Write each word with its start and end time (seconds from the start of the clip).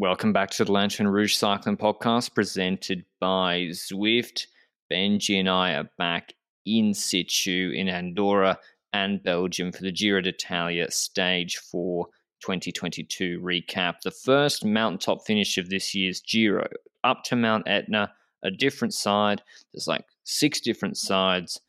Welcome 0.00 0.32
back 0.32 0.48
to 0.52 0.64
the 0.64 0.72
Lanterne 0.72 1.08
Rouge 1.08 1.34
Cycling 1.34 1.76
Podcast 1.76 2.34
presented 2.34 3.04
by 3.20 3.66
Zwift. 3.72 4.46
Benji 4.90 5.38
and 5.38 5.46
I 5.46 5.74
are 5.74 5.90
back 5.98 6.32
in 6.64 6.94
situ 6.94 7.70
in 7.76 7.86
Andorra 7.86 8.58
and 8.94 9.22
Belgium 9.22 9.72
for 9.72 9.82
the 9.82 9.92
Giro 9.92 10.22
d'Italia 10.22 10.90
Stage 10.90 11.58
4 11.58 12.06
2022 12.40 13.40
recap. 13.42 13.96
The 14.02 14.10
first 14.10 14.64
mountaintop 14.64 15.26
finish 15.26 15.58
of 15.58 15.68
this 15.68 15.94
year's 15.94 16.22
Giro, 16.22 16.66
up 17.04 17.22
to 17.24 17.36
Mount 17.36 17.68
Etna, 17.68 18.10
a 18.42 18.50
different 18.50 18.94
side. 18.94 19.42
There's 19.74 19.86
like 19.86 20.06
six 20.24 20.62
different 20.62 20.96
sides, 20.96 21.60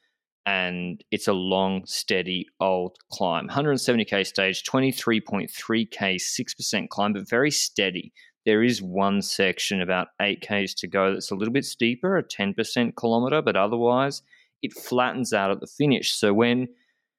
and 0.46 1.04
it's 1.12 1.28
a 1.28 1.34
long, 1.34 1.86
steady, 1.86 2.48
old 2.60 2.98
climb. 3.12 3.48
170k 3.48 4.26
stage, 4.26 4.64
23.3k, 4.64 6.16
6% 6.16 6.90
climb, 6.90 7.14
but 7.14 7.30
very 7.30 7.52
steady. 7.52 8.12
There 8.46 8.64
is 8.64 8.82
one 8.82 9.22
section 9.22 9.82
about 9.82 10.08
8k's 10.20 10.74
to 10.76 10.88
go 10.88 11.14
that's 11.14 11.30
a 11.30 11.36
little 11.36 11.54
bit 11.54 11.66
steeper, 11.66 12.18
a 12.18 12.24
10% 12.24 12.96
kilometer, 12.96 13.42
but 13.42 13.56
otherwise 13.56 14.24
it 14.64 14.74
flattens 14.74 15.32
out 15.34 15.52
at 15.52 15.60
the 15.60 15.68
finish. 15.68 16.12
So 16.14 16.34
when 16.34 16.68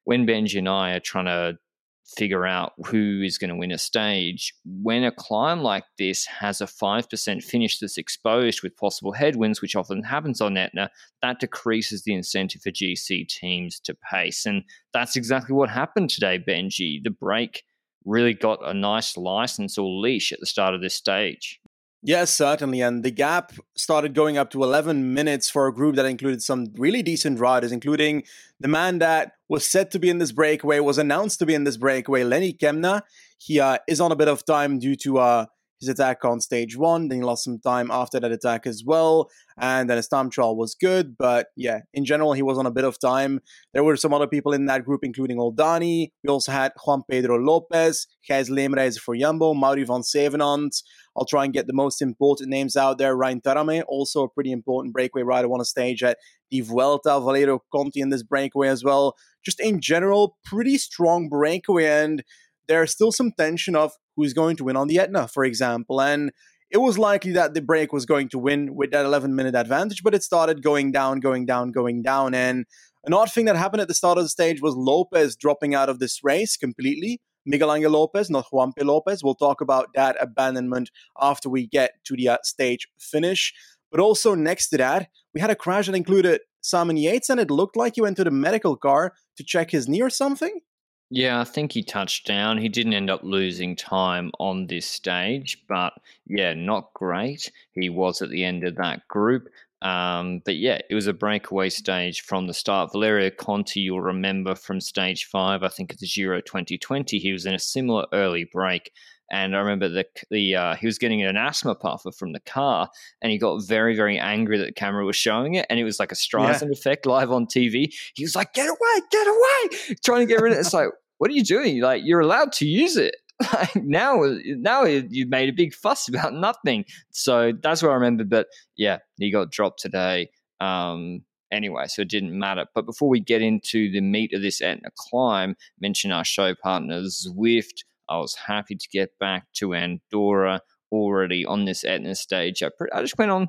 when 0.05 0.27
Benji 0.27 0.57
and 0.57 0.67
I 0.67 0.91
are 0.91 0.99
trying 0.99 1.25
to 1.25 1.57
figure 2.05 2.45
out 2.45 2.73
who 2.85 3.21
is 3.23 3.37
going 3.37 3.49
to 3.49 3.55
win 3.55 3.71
a 3.71 3.77
stage. 3.77 4.53
When 4.65 5.03
a 5.03 5.11
climb 5.11 5.61
like 5.61 5.85
this 5.97 6.25
has 6.25 6.61
a 6.61 6.65
5% 6.65 7.43
finish 7.43 7.79
that's 7.79 7.97
exposed 7.97 8.61
with 8.61 8.77
possible 8.77 9.13
headwinds, 9.13 9.61
which 9.61 9.75
often 9.75 10.03
happens 10.03 10.41
on 10.41 10.57
Etna, 10.57 10.89
that 11.21 11.39
decreases 11.39 12.03
the 12.03 12.13
incentive 12.13 12.61
for 12.61 12.71
GC 12.71 13.27
teams 13.27 13.79
to 13.81 13.95
pace. 14.11 14.45
And 14.45 14.63
that's 14.93 15.15
exactly 15.15 15.55
what 15.55 15.69
happened 15.69 16.09
today, 16.09 16.39
Benji. 16.45 17.01
The 17.03 17.09
break 17.09 17.63
really 18.05 18.33
got 18.33 18.59
a 18.63 18.73
nice 18.73 19.15
license 19.17 19.77
or 19.77 19.89
leash 19.89 20.31
at 20.31 20.39
the 20.39 20.45
start 20.45 20.75
of 20.75 20.81
this 20.81 20.95
stage. 20.95 21.59
Yes, 22.05 22.33
certainly. 22.33 22.81
And 22.81 23.01
the 23.01 23.11
gap 23.11 23.53
started 23.75 24.13
going 24.13 24.37
up 24.37 24.49
to 24.51 24.61
11 24.61 25.13
minutes 25.13 25.49
for 25.49 25.67
a 25.67 25.73
group 25.73 25.95
that 25.95 26.05
included 26.05 26.41
some 26.41 26.67
really 26.75 27.01
decent 27.01 27.39
riders, 27.39 27.71
including 27.71 28.23
the 28.59 28.67
man 28.67 28.99
that 28.99 29.31
was 29.47 29.65
said 29.65 29.89
to 29.91 29.99
be 29.99 30.09
in 30.09 30.17
this 30.17 30.33
breakaway, 30.33 30.81
was 30.81 30.97
announced 30.97 31.39
to 31.39 31.45
be 31.45 31.53
in 31.53 31.63
this 31.63 31.77
breakaway, 31.77 32.25
Lenny 32.25 32.51
Kämna. 32.51 33.03
He 33.37 33.61
uh, 33.61 33.77
is 33.87 34.01
on 34.01 34.11
a 34.11 34.17
bit 34.17 34.27
of 34.27 34.45
time 34.45 34.79
due 34.79 34.97
to 34.97 35.19
uh, 35.19 35.45
his 35.79 35.87
attack 35.89 36.25
on 36.25 36.41
stage 36.41 36.75
one. 36.75 37.07
Then 37.07 37.19
he 37.19 37.23
lost 37.23 37.43
some 37.43 37.59
time 37.59 37.91
after 37.91 38.19
that 38.19 38.31
attack 38.31 38.65
as 38.65 38.83
well. 38.85 39.29
And 39.57 39.89
then 39.89 39.97
his 39.97 40.07
time 40.07 40.29
trial 40.29 40.55
was 40.55 40.75
good. 40.75 41.17
But 41.17 41.47
yeah, 41.55 41.81
in 41.93 42.05
general, 42.05 42.33
he 42.33 42.41
was 42.41 42.57
on 42.57 42.65
a 42.65 42.71
bit 42.71 42.83
of 42.83 42.99
time. 42.99 43.39
There 43.73 43.83
were 43.83 43.97
some 43.97 44.13
other 44.13 44.27
people 44.27 44.53
in 44.53 44.65
that 44.65 44.83
group, 44.85 45.01
including 45.03 45.37
Oldani. 45.37 46.11
We 46.23 46.29
also 46.29 46.51
had 46.51 46.73
Juan 46.85 47.03
Pedro 47.09 47.37
Lopez, 47.37 48.07
Gijs 48.29 48.49
Leemreize 48.49 48.99
for 48.99 49.15
Jumbo, 49.15 49.53
Mauri 49.53 49.83
Vansevenant. 49.83 50.81
I'll 51.15 51.25
try 51.25 51.43
and 51.43 51.53
get 51.53 51.67
the 51.67 51.73
most 51.73 52.01
important 52.01 52.49
names 52.49 52.75
out 52.75 52.97
there. 52.97 53.15
Rein 53.15 53.41
Taaramäe, 53.41 53.83
also 53.87 54.23
a 54.23 54.29
pretty 54.29 54.51
important 54.51 54.93
breakaway 54.93 55.23
rider, 55.23 55.47
won 55.47 55.61
a 55.61 55.65
stage 55.65 56.03
at 56.03 56.17
the 56.49 56.61
Vuelta. 56.61 57.19
Valerio 57.19 57.63
Conti 57.73 58.01
in 58.01 58.09
this 58.09 58.23
breakaway 58.23 58.69
as 58.69 58.83
well. 58.83 59.15
Just 59.43 59.59
in 59.59 59.79
general, 59.79 60.37
pretty 60.43 60.77
strong 60.77 61.29
breakaway. 61.29 61.85
And 61.85 62.23
there's 62.67 62.91
still 62.91 63.11
some 63.11 63.31
tension 63.37 63.75
of 63.75 63.91
who's 64.15 64.33
going 64.33 64.55
to 64.57 64.63
win 64.63 64.77
on 64.77 64.87
the 64.87 64.99
Etna, 64.99 65.27
for 65.27 65.43
example. 65.43 66.01
And 66.01 66.31
it 66.71 66.77
was 66.77 66.97
likely 66.97 67.31
that 67.33 67.53
the 67.53 67.61
break 67.61 67.93
was 67.93 68.05
going 68.05 68.29
to 68.29 68.39
win 68.39 68.75
with 68.75 68.91
that 68.91 69.05
11 69.05 69.35
minute 69.35 69.55
advantage, 69.55 70.01
but 70.03 70.15
it 70.15 70.23
started 70.23 70.63
going 70.63 70.91
down, 70.91 71.19
going 71.19 71.45
down, 71.45 71.71
going 71.71 72.01
down. 72.01 72.33
And 72.33 72.65
an 73.05 73.13
odd 73.13 73.31
thing 73.31 73.45
that 73.45 73.55
happened 73.55 73.81
at 73.81 73.87
the 73.87 73.93
start 73.93 74.17
of 74.17 74.23
the 74.23 74.29
stage 74.29 74.61
was 74.61 74.75
Lopez 74.75 75.35
dropping 75.35 75.75
out 75.75 75.89
of 75.89 75.99
this 75.99 76.23
race 76.23 76.57
completely. 76.57 77.21
Miguel 77.45 77.73
Angel 77.73 77.91
Lopez, 77.91 78.29
not 78.29 78.45
Juanpe 78.51 78.83
Lopez. 78.83 79.23
We'll 79.23 79.35
talk 79.35 79.61
about 79.61 79.89
that 79.95 80.15
abandonment 80.19 80.91
after 81.19 81.49
we 81.49 81.67
get 81.67 82.03
to 82.05 82.15
the 82.15 82.29
uh, 82.29 82.37
stage 82.43 82.87
finish. 82.99 83.53
But 83.91 83.99
also 83.99 84.35
next 84.35 84.69
to 84.69 84.77
that, 84.77 85.09
we 85.33 85.41
had 85.41 85.51
a 85.51 85.55
crash 85.55 85.87
that 85.87 85.95
included 85.95 86.41
Simon 86.61 86.97
Yates, 86.97 87.29
and 87.29 87.39
it 87.39 87.51
looked 87.51 87.75
like 87.75 87.95
he 87.95 88.01
went 88.01 88.17
to 88.17 88.23
the 88.23 88.31
medical 88.31 88.75
car 88.75 89.13
to 89.37 89.43
check 89.43 89.71
his 89.71 89.87
knee 89.87 90.01
or 90.01 90.09
something. 90.09 90.61
Yeah, 91.09 91.39
I 91.39 91.43
think 91.43 91.73
he 91.73 91.83
touched 91.83 92.25
down. 92.25 92.57
He 92.57 92.69
didn't 92.69 92.93
end 92.93 93.11
up 93.11 93.21
losing 93.21 93.75
time 93.75 94.31
on 94.39 94.65
this 94.65 94.87
stage, 94.87 95.63
but 95.67 95.93
yeah, 96.25 96.53
not 96.53 96.91
great. 96.95 97.51
He 97.73 97.89
was 97.89 98.21
at 98.23 98.29
the 98.29 98.43
end 98.43 98.63
of 98.63 98.77
that 98.77 99.07
group. 99.09 99.47
Um, 99.83 100.41
but 100.45 100.55
yeah, 100.55 100.79
it 100.89 100.95
was 100.95 101.07
a 101.07 101.13
breakaway 101.13 101.69
stage 101.69 102.21
from 102.21 102.47
the 102.47 102.53
start. 102.53 102.93
Valerio 102.93 103.29
Conti, 103.29 103.81
you'll 103.81 104.01
remember 104.01 104.55
from 104.55 104.79
stage 104.79 105.25
five, 105.25 105.61
I 105.61 105.67
think 105.67 105.91
it's 105.91 105.99
the 105.99 106.07
Giro 106.07 106.39
2020, 106.39 107.19
he 107.19 107.33
was 107.33 107.45
in 107.45 107.53
a 107.53 107.59
similar 107.59 108.05
early 108.13 108.45
break. 108.45 108.91
And 109.29 109.55
I 109.55 109.59
remember 109.59 109.89
the 109.89 110.05
the 110.29 110.55
uh, 110.55 110.75
he 110.75 110.85
was 110.85 110.99
getting 110.99 111.23
an 111.23 111.37
asthma 111.37 111.73
puffer 111.75 112.11
from 112.11 112.33
the 112.33 112.39
car, 112.41 112.89
and 113.21 113.31
he 113.31 113.39
got 113.39 113.63
very 113.63 113.95
very 113.95 114.19
angry 114.19 114.59
that 114.59 114.65
the 114.65 114.73
camera 114.73 115.05
was 115.05 115.15
showing 115.15 115.55
it, 115.55 115.65
and 115.69 115.79
it 115.79 115.85
was 115.85 115.99
like 115.99 116.11
a 116.11 116.15
Streisand 116.15 116.67
yeah. 116.67 116.73
effect 116.73 117.05
live 117.07 117.31
on 117.31 117.47
TV. 117.47 117.91
He 118.13 118.23
was 118.23 118.35
like, 118.35 118.53
"Get 118.53 118.69
away, 118.69 119.01
get 119.09 119.25
away!" 119.25 119.95
trying 120.05 120.19
to 120.19 120.25
get 120.27 120.41
rid 120.41 120.51
of 120.51 120.59
it. 120.59 120.61
It's 120.61 120.73
like, 120.73 120.89
what 121.17 121.31
are 121.31 121.33
you 121.33 121.43
doing? 121.43 121.79
Like 121.79 122.01
you're 122.03 122.19
allowed 122.19 122.51
to 122.53 122.67
use 122.67 122.97
it. 122.97 123.15
Now, 123.75 124.21
now 124.43 124.83
you 124.85 125.27
made 125.27 125.49
a 125.49 125.53
big 125.53 125.73
fuss 125.73 126.07
about 126.07 126.33
nothing. 126.33 126.85
So 127.11 127.51
that's 127.61 127.81
what 127.81 127.91
I 127.91 127.95
remember. 127.95 128.23
But 128.23 128.47
yeah, 128.75 128.99
he 129.17 129.31
got 129.31 129.51
dropped 129.51 129.79
today. 129.81 130.29
Um, 130.59 131.23
anyway, 131.51 131.85
so 131.87 132.03
it 132.03 132.09
didn't 132.09 132.37
matter. 132.37 132.65
But 132.73 132.85
before 132.85 133.09
we 133.09 133.19
get 133.19 133.41
into 133.41 133.91
the 133.91 134.01
meat 134.01 134.33
of 134.33 134.41
this 134.41 134.61
Etna 134.61 134.89
climb, 134.97 135.55
mention 135.79 136.11
our 136.11 136.23
show 136.23 136.55
partner 136.55 137.01
Zwift. 137.01 137.83
I 138.09 138.17
was 138.17 138.35
happy 138.35 138.75
to 138.75 138.87
get 138.91 139.17
back 139.19 139.45
to 139.53 139.73
Andorra 139.73 140.61
already 140.91 141.45
on 141.45 141.65
this 141.65 141.83
Etna 141.83 142.15
stage. 142.15 142.61
I, 142.61 142.69
I 142.93 143.01
just 143.01 143.17
went 143.17 143.31
on 143.31 143.47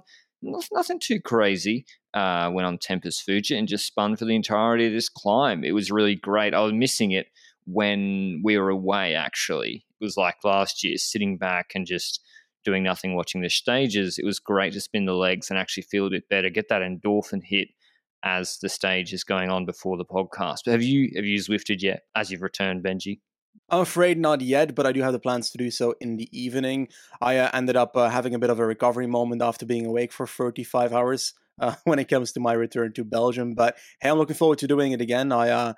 nothing 0.72 1.00
too 1.00 1.20
crazy. 1.20 1.86
Uh, 2.12 2.50
went 2.52 2.66
on 2.66 2.78
Tempus 2.78 3.22
Fugit 3.26 3.58
and 3.58 3.66
just 3.66 3.86
spun 3.86 4.16
for 4.16 4.24
the 4.24 4.36
entirety 4.36 4.86
of 4.86 4.92
this 4.92 5.08
climb. 5.08 5.64
It 5.64 5.72
was 5.72 5.90
really 5.90 6.14
great. 6.14 6.54
I 6.54 6.60
was 6.60 6.72
missing 6.72 7.10
it 7.10 7.26
when 7.66 8.40
we 8.44 8.58
were 8.58 8.70
away, 8.70 9.14
actually. 9.14 9.84
It 10.00 10.04
was 10.04 10.16
like 10.16 10.36
last 10.44 10.84
year, 10.84 10.96
sitting 10.96 11.38
back 11.38 11.72
and 11.74 11.86
just 11.86 12.20
doing 12.64 12.82
nothing, 12.82 13.14
watching 13.14 13.42
the 13.42 13.50
stages. 13.50 14.18
It 14.18 14.24
was 14.24 14.38
great 14.38 14.72
to 14.72 14.80
spin 14.80 15.04
the 15.04 15.14
legs 15.14 15.50
and 15.50 15.58
actually 15.58 15.84
feel 15.84 16.06
a 16.06 16.10
bit 16.10 16.28
better, 16.28 16.50
get 16.50 16.68
that 16.68 16.82
endorphin 16.82 17.42
hit 17.44 17.68
as 18.24 18.58
the 18.62 18.68
stage 18.68 19.12
is 19.12 19.22
going 19.22 19.50
on 19.50 19.66
before 19.66 19.96
the 19.96 20.04
podcast. 20.04 20.60
But 20.64 20.72
have 20.72 20.82
you 20.82 21.10
have 21.14 21.24
you 21.24 21.38
Zwifted 21.38 21.82
yet 21.82 22.02
as 22.14 22.30
you've 22.30 22.42
returned, 22.42 22.82
Benji? 22.82 23.20
I'm 23.68 23.80
afraid 23.80 24.18
not 24.18 24.40
yet, 24.40 24.74
but 24.74 24.86
I 24.86 24.92
do 24.92 25.02
have 25.02 25.12
the 25.12 25.20
plans 25.20 25.50
to 25.50 25.58
do 25.58 25.70
so 25.70 25.94
in 26.00 26.16
the 26.16 26.28
evening. 26.38 26.88
I 27.20 27.38
uh, 27.38 27.50
ended 27.52 27.76
up 27.76 27.96
uh, 27.96 28.08
having 28.08 28.34
a 28.34 28.38
bit 28.38 28.50
of 28.50 28.58
a 28.58 28.66
recovery 28.66 29.06
moment 29.06 29.42
after 29.42 29.64
being 29.64 29.86
awake 29.86 30.12
for 30.12 30.26
35 30.26 30.92
hours 30.92 31.34
uh, 31.60 31.74
when 31.84 31.98
it 31.98 32.08
comes 32.08 32.32
to 32.32 32.40
my 32.40 32.52
return 32.52 32.92
to 32.94 33.04
Belgium. 33.04 33.54
But 33.54 33.76
hey, 34.00 34.10
I'm 34.10 34.18
looking 34.18 34.36
forward 34.36 34.58
to 34.58 34.66
doing 34.66 34.92
it 34.92 35.00
again. 35.00 35.32
I 35.32 35.50
uh, 35.50 35.72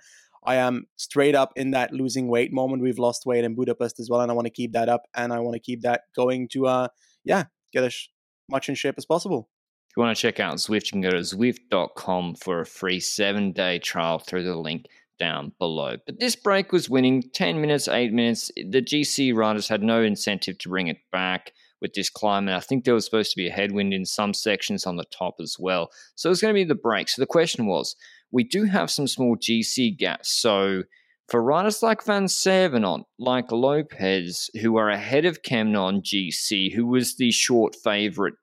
I 0.47 0.57
am 0.57 0.87
straight 0.97 1.35
up 1.35 1.53
in 1.57 1.73
that 1.73 1.93
losing 1.93 2.29
weight 2.29 2.53
moment. 2.53 2.83
We've 2.83 2.99
lost 2.99 3.27
weight 3.27 3.45
in 3.45 3.55
Budapest 3.55 3.99
as 3.99 4.09
well, 4.09 4.21
and 4.21 4.31
I 4.31 4.35
want 4.35 4.47
to 4.47 4.53
keep 4.53 4.73
that 4.73 4.89
up, 4.89 5.03
and 5.15 5.33
I 5.33 5.41
want 5.41 5.55
to 5.55 5.61
keep 5.61 5.83
that 5.83 6.03
going 6.15 6.49
to, 6.49 6.67
uh, 6.67 6.89
yeah, 7.25 7.45
get 7.73 7.85
as 7.85 8.09
much 8.49 8.69
in 8.69 8.75
shape 8.75 8.95
as 8.97 9.05
possible. 9.05 9.49
If 9.91 9.97
you 9.97 10.03
want 10.03 10.17
to 10.17 10.21
check 10.21 10.41
out 10.41 10.57
Zwift, 10.57 10.87
you 10.87 10.93
can 10.93 11.01
go 11.01 11.11
to 11.11 11.19
Zwift.com 11.19 12.37
for 12.37 12.61
a 12.61 12.67
free 12.67 13.01
seven 13.01 13.53
day 13.53 13.79
trial 13.79 14.19
through 14.19 14.45
the 14.45 14.57
link 14.57 14.87
down 15.19 15.53
below. 15.59 15.97
But 16.05 16.21
this 16.21 16.37
break 16.37 16.73
was 16.73 16.91
winning 16.91 17.23
10 17.33 17.61
minutes, 17.61 17.89
8 17.89 18.13
minutes. 18.13 18.51
The 18.57 18.83
GC 18.83 19.35
riders 19.35 19.69
had 19.69 19.83
no 19.83 20.03
incentive 20.03 20.59
to 20.59 20.69
bring 20.69 20.89
it 20.89 20.99
back 21.11 21.53
with 21.81 21.95
this 21.95 22.11
climate. 22.11 22.55
I 22.55 22.61
think 22.61 22.85
there 22.85 22.95
was 22.95 23.05
supposed 23.05 23.31
to 23.31 23.37
be 23.37 23.49
a 23.49 23.53
headwind 23.53 23.93
in 23.93 24.05
some 24.05 24.35
sections 24.35 24.87
on 24.87 24.97
the 24.97 25.05
top 25.11 25.37
as 25.41 25.57
well. 25.59 25.91
So 26.15 26.29
it 26.29 26.31
was 26.31 26.41
going 26.41 26.53
to 26.53 26.59
be 26.59 26.65
the 26.65 26.75
break. 26.75 27.09
So 27.09 27.21
the 27.21 27.27
question 27.27 27.67
was 27.67 27.97
we 28.31 28.45
do 28.45 28.65
have 28.65 28.91
some 28.91 29.07
small 29.07 29.37
GC 29.37 29.97
gaps. 29.97 30.33
So 30.33 30.83
for 31.29 31.43
riders 31.43 31.83
like 31.83 32.05
Vansevenant, 32.05 33.07
like 33.19 33.51
Lopez, 33.51 34.51
who 34.61 34.77
are 34.77 34.91
ahead 34.91 35.25
of 35.25 35.43
Kämna 35.43 36.01
GC, 36.03 36.73
who 36.75 36.87
was 36.87 37.17
the 37.17 37.31
short 37.33 37.75
favourite 37.75 38.35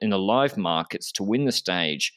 in 0.00 0.10
the 0.10 0.18
live 0.18 0.56
markets 0.56 1.12
to 1.12 1.22
win 1.22 1.44
the 1.44 1.52
stage, 1.52 2.12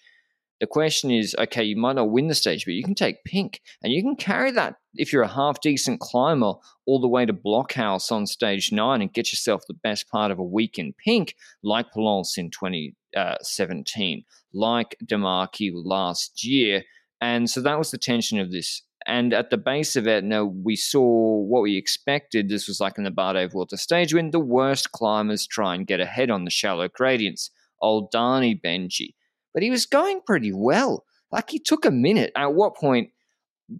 The 0.59 0.67
question 0.67 1.11
is, 1.11 1.35
okay, 1.37 1.63
you 1.63 1.75
might 1.75 1.97
not 1.97 2.09
win 2.09 2.29
the 2.29 2.35
stage, 2.35 2.65
but 2.65 2.73
you 2.73 2.83
can 2.83 2.95
take 2.95 3.23
pink 3.23 3.61
and 3.83 3.93
you 3.93 4.01
can 4.01 4.15
carry 4.15 4.49
that 4.51 4.75
if 4.95 5.13
you're 5.13 5.21
a 5.21 5.27
half 5.27 5.61
decent 5.61 5.99
climber 5.99 6.53
all 6.87 6.99
the 6.99 7.07
way 7.07 7.25
to 7.25 7.33
Blockhaus 7.33 8.11
on 8.11 8.25
stage 8.25 8.71
nine 8.71 9.01
and 9.01 9.13
get 9.13 9.31
yourself 9.31 9.61
the 9.67 9.75
best 9.75 10.09
part 10.09 10.31
of 10.31 10.39
a 10.39 10.43
week 10.43 10.79
in 10.79 10.93
pink, 10.93 11.35
like 11.61 11.91
Polanc 11.91 12.37
in 12.37 12.49
2017, 12.49 14.19
uh, 14.19 14.23
like 14.57 14.97
Demarchi 15.05 15.71
last 15.73 16.43
year. 16.43 16.83
And 17.21 17.49
so 17.49 17.61
that 17.61 17.77
was 17.77 17.91
the 17.91 17.97
tension 17.97 18.39
of 18.39 18.51
this. 18.51 18.83
And 19.05 19.33
at 19.33 19.49
the 19.49 19.57
base 19.57 19.95
of 19.95 20.07
Etna, 20.07 20.45
we 20.45 20.75
saw 20.75 21.39
what 21.39 21.61
we 21.61 21.77
expected. 21.77 22.49
This 22.49 22.67
was 22.67 22.81
like 22.81 22.97
in 22.97 23.05
the 23.05 23.11
Bardet 23.11 23.51
Vuelta 23.51 23.77
stage 23.77 24.13
when 24.13 24.31
the 24.31 24.39
worst 24.39 24.91
climbers 24.91 25.47
try 25.47 25.75
and 25.75 25.87
get 25.87 26.01
ahead 26.01 26.29
on 26.29 26.43
the 26.43 26.51
shallow 26.51 26.89
gradients. 26.89 27.49
Oldani 27.81 28.59
Benji 28.59 29.13
but 29.57 29.63
he 29.63 29.71
was 29.71 29.87
going 29.87 30.21
pretty 30.23 30.53
well. 30.53 31.03
Like 31.31 31.49
he 31.49 31.57
took 31.57 31.83
a 31.83 31.89
minute. 31.89 32.31
At 32.35 32.53
what 32.53 32.75
point? 32.75 33.09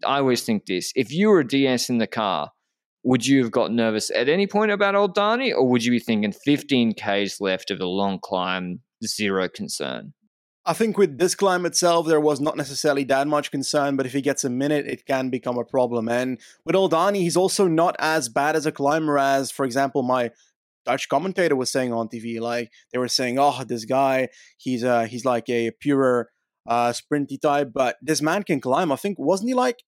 I 0.03 0.18
always 0.18 0.41
think 0.41 0.65
this: 0.65 0.91
if 0.95 1.12
you 1.12 1.30
were 1.30 1.41
a 1.41 1.47
DS 1.47 1.91
in 1.91 2.00
the 2.00 2.07
car, 2.07 2.50
would 3.03 3.27
you 3.27 3.44
have 3.44 3.51
got 3.51 3.71
nervous 3.71 4.09
at 4.09 4.27
any 4.27 4.47
point 4.47 4.71
about 4.71 4.95
Oldani, 4.95 5.53
or 5.53 5.69
would 5.69 5.85
you 5.85 5.91
be 5.91 6.00
thinking 6.00 6.31
15 6.31 6.95
k's 6.95 7.39
left 7.39 7.69
of 7.69 7.77
the 7.77 7.85
long 7.85 8.18
climb, 8.19 8.80
zero 9.06 9.47
concern? 9.47 10.15
I 10.68 10.74
think 10.74 10.98
with 10.98 11.18
this 11.18 11.34
climb 11.34 11.66
itself, 11.66 12.08
there 12.08 12.19
was 12.19 12.42
not 12.42 12.58
necessarily 12.58 13.06
that 13.06 13.25
much 13.25 13.52
concern, 13.52 13.96
but 13.96 14.06
if 14.06 14.12
he 14.12 14.22
gets 14.22 14.44
a 14.44 14.50
minute, 14.50 14.86
it 14.86 15.06
can 15.06 15.30
become 15.30 15.58
a 15.58 15.64
problem. 15.64 16.10
And 16.10 16.40
with 16.66 16.75
Oldani, 16.75 17.22
he's 17.22 17.38
also 17.38 17.68
not 17.69 17.96
as 18.00 18.28
bad 18.28 18.58
as 18.58 18.66
a 18.66 18.72
climber 18.74 19.18
as, 19.18 19.50
for 19.50 19.64
example, 19.64 20.04
my 20.04 20.31
Dutch 20.86 21.08
commentator 21.08 21.56
was 21.56 21.72
saying 21.72 21.94
on 21.94 22.10
TV. 22.10 22.42
Like 22.42 22.72
they 22.92 22.98
were 22.98 23.08
saying, 23.08 23.40
"Oh, 23.40 23.64
this 23.66 23.86
guy, 23.86 24.28
he's 24.58 24.84
uh 24.84 25.04
he's 25.04 25.25
like 25.25 25.50
a 25.50 25.72
pure 25.72 26.30
uh 26.68 26.92
sprinty 26.92 27.40
type, 27.40 27.72
but 27.74 27.98
this 28.02 28.22
man 28.22 28.44
can 28.44 28.60
climb." 28.60 28.92
I 28.92 28.98
think 28.98 29.18
wasn't 29.18 29.50
he 29.50 29.54
like 29.54 29.84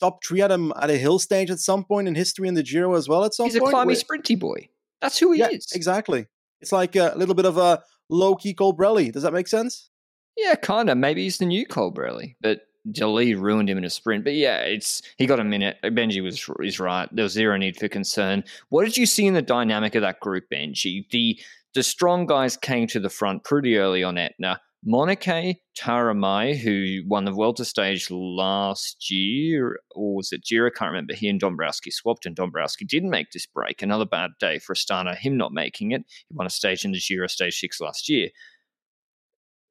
top 0.00 0.24
three 0.24 0.42
at 0.42 0.50
a 0.50 0.72
at 0.80 0.90
a 0.90 0.96
hill 0.96 1.18
stage 1.18 1.50
at 1.50 1.58
some 1.58 1.84
point 1.84 2.08
in 2.08 2.14
history 2.14 2.48
in 2.48 2.54
the 2.54 2.62
Giro 2.62 2.94
as 2.94 3.08
well? 3.08 3.24
At 3.24 3.34
some 3.34 3.46
he's 3.46 3.58
point, 3.58 3.74
he's 3.90 4.02
a 4.02 4.06
climby, 4.06 4.20
sprinty 4.22 4.38
boy. 4.38 4.68
That's 5.00 5.18
who 5.18 5.32
he 5.32 5.40
yeah, 5.40 5.48
is. 5.48 5.70
Exactly. 5.74 6.26
It's 6.60 6.72
like 6.72 6.96
a 6.96 7.12
little 7.16 7.34
bit 7.34 7.46
of 7.46 7.56
a 7.56 7.82
low 8.08 8.34
key 8.34 8.54
Colbrelli. 8.54 9.12
Does 9.12 9.24
that 9.24 9.32
make 9.32 9.48
sense? 9.48 9.90
Yeah, 10.36 10.54
kind 10.54 10.90
of. 10.90 10.98
Maybe 10.98 11.24
he's 11.24 11.38
the 11.38 11.46
new 11.46 11.66
Colbrelli, 11.66 12.36
but 12.40 12.62
Jalid 12.90 13.40
ruined 13.40 13.70
him 13.70 13.78
in 13.78 13.84
a 13.84 13.90
sprint. 13.90 14.24
But 14.24 14.34
yeah, 14.34 14.58
it's 14.60 15.02
he 15.16 15.26
got 15.26 15.40
a 15.40 15.44
minute. 15.44 15.78
Uh, 15.82 15.88
Benji 15.88 16.22
was 16.22 16.48
is 16.60 16.80
right. 16.80 17.08
There 17.12 17.24
was 17.24 17.32
zero 17.32 17.56
need 17.56 17.76
for 17.76 17.88
concern. 17.88 18.44
What 18.70 18.84
did 18.84 18.96
you 18.96 19.06
see 19.06 19.26
in 19.26 19.34
the 19.34 19.42
dynamic 19.42 19.94
of 19.94 20.02
that 20.02 20.20
group, 20.20 20.44
Benji? 20.52 21.08
The 21.10 21.38
the 21.74 21.82
strong 21.82 22.26
guys 22.26 22.56
came 22.56 22.86
to 22.88 23.00
the 23.00 23.08
front 23.08 23.44
pretty 23.44 23.76
early 23.76 24.02
on 24.02 24.18
Etna. 24.18 24.60
Moniquet 24.84 25.58
Taaramäe, 25.78 26.58
who 26.58 27.08
won 27.08 27.24
the 27.24 27.30
Vuelta 27.30 27.64
stage 27.64 28.10
last 28.10 29.08
year, 29.08 29.78
or 29.92 30.16
was 30.16 30.32
it 30.32 30.44
Giro? 30.44 30.66
I 30.66 30.70
can't 30.76 30.90
remember. 30.90 31.14
He 31.14 31.28
and 31.28 31.38
Dombrowski 31.38 31.92
swapped, 31.92 32.26
and 32.26 32.34
Dombrowski 32.34 32.84
didn't 32.84 33.10
make 33.10 33.30
this 33.30 33.46
break. 33.46 33.80
Another 33.80 34.04
bad 34.04 34.32
day 34.40 34.58
for 34.58 34.74
Astana, 34.74 35.16
him 35.16 35.36
not 35.36 35.52
making 35.52 35.92
it. 35.92 36.02
He 36.28 36.34
won 36.34 36.48
a 36.48 36.50
stage 36.50 36.84
in 36.84 36.90
the 36.90 36.98
Giro 36.98 37.28
stage 37.28 37.60
six 37.60 37.80
last 37.80 38.08
year. 38.08 38.30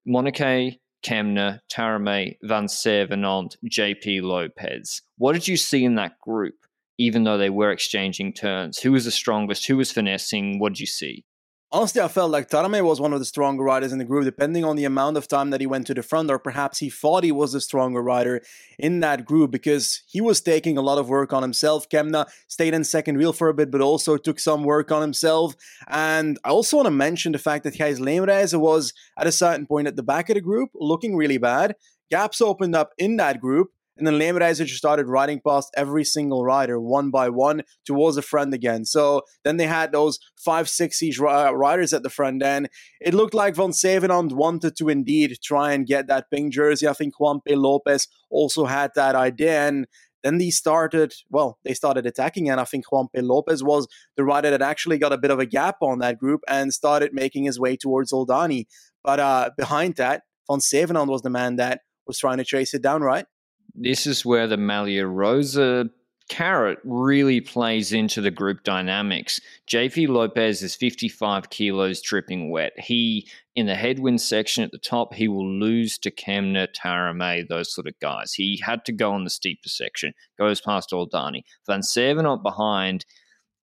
Moniquet 0.08 0.78
Kämna, 1.04 1.60
Taaramäe, 1.72 2.38
Vansevenant, 2.44 3.58
JP 3.70 4.22
Lopez. 4.22 5.02
What 5.18 5.34
did 5.34 5.48
you 5.48 5.58
see 5.58 5.84
in 5.84 5.96
that 5.96 6.20
group, 6.22 6.56
even 6.98 7.24
though 7.24 7.38
they 7.38 7.50
were 7.50 7.72
exchanging 7.72 8.34
turns? 8.34 8.80
Who 8.80 8.92
was 8.92 9.06
the 9.06 9.12
strongest? 9.12 9.68
Who 9.68 9.78
was 9.78 9.92
finessing? 9.92 10.60
What 10.60 10.74
did 10.74 10.80
you 10.80 10.88
see? 10.88 11.26
Honestly, 11.74 12.02
I 12.02 12.10
felt 12.10 12.32
like 12.32 12.50
Taaramäe 12.50 12.84
was 12.84 13.00
one 13.00 13.14
of 13.14 13.20
the 13.20 13.26
stronger 13.26 13.64
riders 13.64 13.94
in 13.94 13.98
the 13.98 14.04
group, 14.04 14.26
depending 14.26 14.66
on 14.66 14.76
the 14.76 14.84
amount 14.84 15.16
of 15.16 15.30
time 15.30 15.52
that 15.52 15.62
he 15.62 15.68
went 15.68 15.88
to 15.88 15.94
the 15.94 16.04
front, 16.04 16.30
or 16.30 16.38
perhaps 16.38 16.80
he 16.80 16.90
thought 16.90 17.24
he 17.24 17.32
was 17.32 17.54
the 17.54 17.62
stronger 17.62 18.02
rider 18.02 18.42
in 18.78 19.00
that 19.00 19.24
group 19.24 19.52
because 19.52 20.04
he 20.06 20.20
was 20.20 20.42
taking 20.42 20.78
a 20.78 20.82
lot 20.82 20.98
of 20.98 21.08
work 21.08 21.32
on 21.32 21.42
himself. 21.42 21.88
Kämna 21.88 22.28
stayed 22.50 22.74
in 22.74 22.84
second 22.84 23.18
wheel 23.18 23.32
for 23.32 23.48
a 23.48 23.54
bit, 23.54 23.72
but 23.72 23.80
also 23.80 24.18
took 24.18 24.38
some 24.38 24.66
work 24.66 24.92
on 24.92 25.02
himself. 25.02 25.56
And 25.88 26.38
I 26.44 26.50
also 26.50 26.76
want 26.76 26.88
to 26.88 26.92
mention 26.92 27.32
the 27.32 27.40
fact 27.40 27.64
that 27.64 27.76
Gijs 27.76 28.00
Leemreize 28.00 28.60
was 28.60 28.92
at 29.18 29.26
a 29.26 29.32
certain 29.32 29.66
point 29.66 29.88
at 29.88 29.96
the 29.96 30.04
back 30.04 30.30
of 30.30 30.36
the 30.36 30.42
group, 30.42 30.72
looking 30.76 31.16
really 31.16 31.38
bad. 31.38 31.76
Gaps 32.10 32.42
opened 32.42 32.76
up 32.76 32.92
in 32.98 33.16
that 33.16 33.40
group, 33.40 33.70
and 33.98 34.08
then 34.08 34.16
Leemreize 34.16 34.58
just 34.58 34.78
started 34.78 35.08
riding 35.08 35.42
past 35.46 35.70
every 35.76 36.04
single 36.04 36.44
rider 36.44 36.80
one 36.80 37.12
by 37.12 37.30
one 37.30 37.64
towards 37.86 38.16
the 38.16 38.22
front 38.22 38.54
again. 38.54 38.86
So 38.86 39.24
then 39.44 39.58
they 39.58 39.68
had 39.68 39.92
those 39.92 40.20
five, 40.38 40.70
six 40.70 41.04
each 41.04 41.20
riders 41.20 41.94
at 41.94 42.04
the 42.04 42.10
front 42.10 42.42
end. 42.42 42.70
It 43.00 43.14
looked 43.14 43.34
like 43.34 43.56
Vansevenant 43.56 44.32
wanted 44.34 44.76
to 44.78 44.90
indeed 44.90 45.38
try 45.44 45.74
and 45.74 45.86
get 45.86 46.08
that 46.08 46.32
pink 46.32 46.54
jersey. 46.54 46.88
I 46.88 46.94
think 46.94 47.16
Juanpe 47.20 47.56
Lopez 47.56 48.08
also 48.30 48.66
had 48.66 48.92
that 48.96 49.16
idea. 49.16 49.68
And 49.68 49.88
then 50.24 50.38
they 50.38 50.52
started, 50.52 51.14
well, 51.30 51.58
they 51.66 51.74
started 51.74 52.06
attacking, 52.06 52.50
and 52.50 52.60
I 52.60 52.64
think 52.64 52.86
Juanpe 52.92 53.22
Lopez 53.24 53.64
was 53.64 53.88
the 54.16 54.24
rider 54.24 54.52
that 54.52 54.62
actually 54.62 55.00
got 55.00 55.14
a 55.14 55.18
bit 55.18 55.32
of 55.32 55.40
a 55.40 55.46
gap 55.46 55.78
on 55.82 56.00
that 56.00 56.20
group 56.20 56.42
and 56.48 56.72
started 56.74 57.12
making 57.14 57.46
his 57.46 57.60
way 57.60 57.76
towards 57.76 58.12
Oldani. 58.12 58.68
But 59.04 59.20
uh, 59.20 59.50
behind 59.58 59.96
that, 59.96 60.24
Vansevenant 60.48 61.10
was 61.10 61.24
the 61.24 61.30
man 61.30 61.56
that 61.56 61.82
was 62.06 62.20
trying 62.20 62.38
to 62.38 62.44
chase 62.44 62.74
it 62.74 62.84
down, 62.84 63.02
right? 63.02 63.26
This 63.76 64.06
is 64.06 64.26
where 64.26 64.48
the 64.48 64.58
Maglia 64.58 65.08
Rosa 65.08 65.90
carrot 66.30 66.80
really 66.86 67.42
plays 67.42 67.92
into 67.92 68.22
the 68.22 68.32
group 68.32 68.64
dynamics. 68.64 69.42
JP 69.70 70.08
Lopez 70.08 70.62
is 70.62 70.76
55 70.76 71.50
kilos 71.50 72.02
dripping 72.02 72.50
wet. 72.50 72.72
He, 72.78 73.28
in 73.54 73.66
the 73.66 73.76
headwind 73.76 74.22
section 74.22 74.64
at 74.64 74.72
the 74.72 74.78
top, 74.78 75.14
he 75.14 75.28
will 75.28 75.46
lose 75.60 75.98
to 75.98 76.10
Kämna, 76.10 76.70
Taaramäe, 76.74 77.50
those 77.50 77.74
sort 77.74 77.88
of 77.88 78.00
guys. 78.00 78.32
He 78.34 78.62
had 78.64 78.86
to 78.86 78.94
go 78.94 79.12
on 79.12 79.26
the 79.26 79.30
steeper 79.30 79.68
section, 79.68 80.14
goes 80.40 80.62
past 80.62 80.92
Oldani. 80.92 81.42
Vansevenant 81.68 82.44
behind 82.44 83.06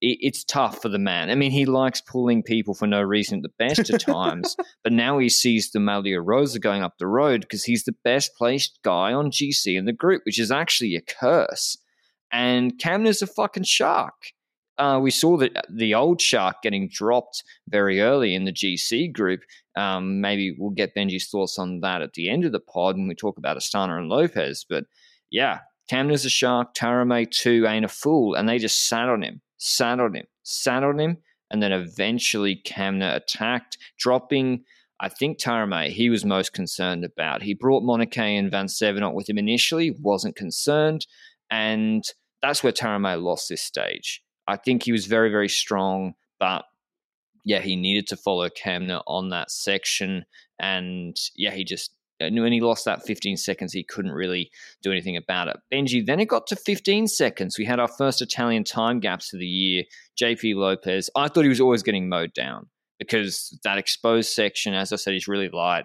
it, 0.01 0.19
it's 0.21 0.45
tough 0.45 0.81
for 0.81 0.89
the 0.89 0.99
man. 0.99 1.31
I 1.31 1.35
mean, 1.35 1.51
he 1.51 1.67
likes 1.67 2.01
pulling 2.01 2.43
people 2.43 2.75
for 2.75 2.87
no 2.87 3.03
reason 3.03 3.39
at 3.39 3.43
the 3.43 3.67
best 3.67 3.91
of 3.91 4.01
times, 4.05 4.57
but 4.83 4.93
now 4.93 5.19
he 5.19 5.29
sees 5.29 5.71
the 5.71 5.79
Maglia 5.79 6.23
Rosa 6.25 6.59
going 6.59 6.83
up 6.83 6.99
the 6.99 7.07
road 7.07 7.43
because 7.43 7.65
he's 7.65 7.85
the 7.85 7.97
best 8.05 8.35
placed 8.37 8.79
guy 8.83 9.13
on 9.13 9.31
GC 9.31 9.77
in 9.77 9.85
the 9.85 9.93
group, 9.93 10.23
which 10.25 10.39
is 10.39 10.51
actually 10.51 10.95
a 10.95 11.01
curse. 11.01 11.77
And 12.31 12.79
Kämna's 12.79 13.23
a 13.23 13.27
fucking 13.27 13.65
shark. 13.65 14.33
Uh, 14.77 15.01
we 15.03 15.11
saw 15.11 15.37
that 15.37 15.51
the 15.69 15.95
old 15.95 16.21
shark 16.21 16.57
getting 16.63 16.89
dropped 16.89 17.43
very 17.69 18.01
early 18.01 18.35
in 18.35 18.45
the 18.45 18.53
GC 18.53 19.13
group. 19.13 19.41
Um, 19.77 20.21
maybe 20.21 20.55
we'll 20.57 20.71
get 20.71 20.95
Benji's 20.95 21.29
thoughts 21.29 21.59
on 21.59 21.81
that 21.81 22.01
at 22.01 22.13
the 22.13 22.31
end 22.31 22.45
of 22.45 22.53
the 22.53 22.61
pod 22.61 22.97
when 22.97 23.09
we 23.09 23.15
talk 23.17 23.39
about 23.39 23.57
Astana 23.57 23.99
and 23.99 24.09
Lopez. 24.09 24.65
But 24.69 24.85
yeah, 25.31 25.61
Kämna's 25.91 26.25
a 26.25 26.31
shark. 26.31 26.75
Taaramäe 26.77 27.29
too 27.29 27.67
ain't 27.67 27.85
a 27.85 27.89
fool, 27.89 28.35
and 28.35 28.49
they 28.49 28.59
just 28.59 28.89
sat 28.89 29.09
on 29.09 29.23
him 29.23 29.41
on 29.81 30.15
him, 30.15 30.27
on 30.67 30.99
him, 30.99 31.19
and 31.51 31.63
then 31.63 31.73
eventually 31.73 32.61
Kämna 32.65 33.17
attacked, 33.17 33.79
dropping. 33.99 34.65
I 35.01 35.09
think 35.09 35.39
Taaramäe, 35.39 35.91
he 35.91 36.11
was 36.11 36.25
most 36.25 36.53
concerned 36.53 37.05
about. 37.05 37.43
He 37.43 37.55
brought 37.55 37.85
Moniquet 37.85 38.39
and 38.39 38.51
Vansevenant 38.51 39.15
with 39.15 39.29
him 39.29 39.39
initially, 39.39 39.95
wasn't 40.01 40.37
concerned, 40.37 41.07
and 41.51 42.05
that's 42.43 42.63
where 42.63 42.73
Taaramäe 42.73 43.23
lost 43.23 43.49
this 43.49 43.63
stage. 43.63 44.23
I 44.47 44.57
think 44.57 44.83
he 44.83 44.93
was 44.93 45.07
very, 45.07 45.31
very 45.31 45.49
strong, 45.49 46.15
but 46.41 46.65
yeah, 47.45 47.61
he 47.61 47.77
needed 47.77 48.07
to 48.09 48.17
follow 48.17 48.49
Kämna 48.49 49.03
on 49.07 49.31
that 49.31 49.51
section, 49.51 50.25
and 50.59 51.17
yeah, 51.37 51.53
he 51.53 51.65
just 51.65 51.93
when 52.21 52.53
he 52.53 52.61
lost 52.61 52.85
that 52.85 53.05
15 53.05 53.37
seconds, 53.37 53.73
he 53.73 53.85
couldn't 53.85 54.13
really 54.13 54.51
do 54.83 54.91
anything 54.91 55.17
about 55.17 55.49
it. 55.49 55.57
Benji, 55.73 56.05
then 56.05 56.21
it 56.21 56.29
got 56.29 56.47
to 56.49 56.57
15 56.57 57.07
seconds. 57.07 57.59
We 57.59 57.65
had 57.65 57.81
our 57.81 57.89
first 57.89 58.23
Italian 58.23 58.65
time 58.65 59.01
gaps 59.01 59.33
of 59.33 59.41
the 59.41 59.47
year. 59.47 59.85
JP 60.21 60.57
Lopez, 60.57 61.11
I 61.15 61.29
thought 61.29 61.45
he 61.45 61.49
was 61.49 61.61
always 61.61 61.83
getting 61.83 62.09
mowed 62.09 62.35
down 62.35 62.69
because 62.99 63.59
that 63.65 63.79
exposed 63.79 64.33
section, 64.33 64.75
as 64.75 64.93
I 64.93 64.97
said, 64.97 65.15
is 65.15 65.29
really 65.29 65.49
light. 65.49 65.85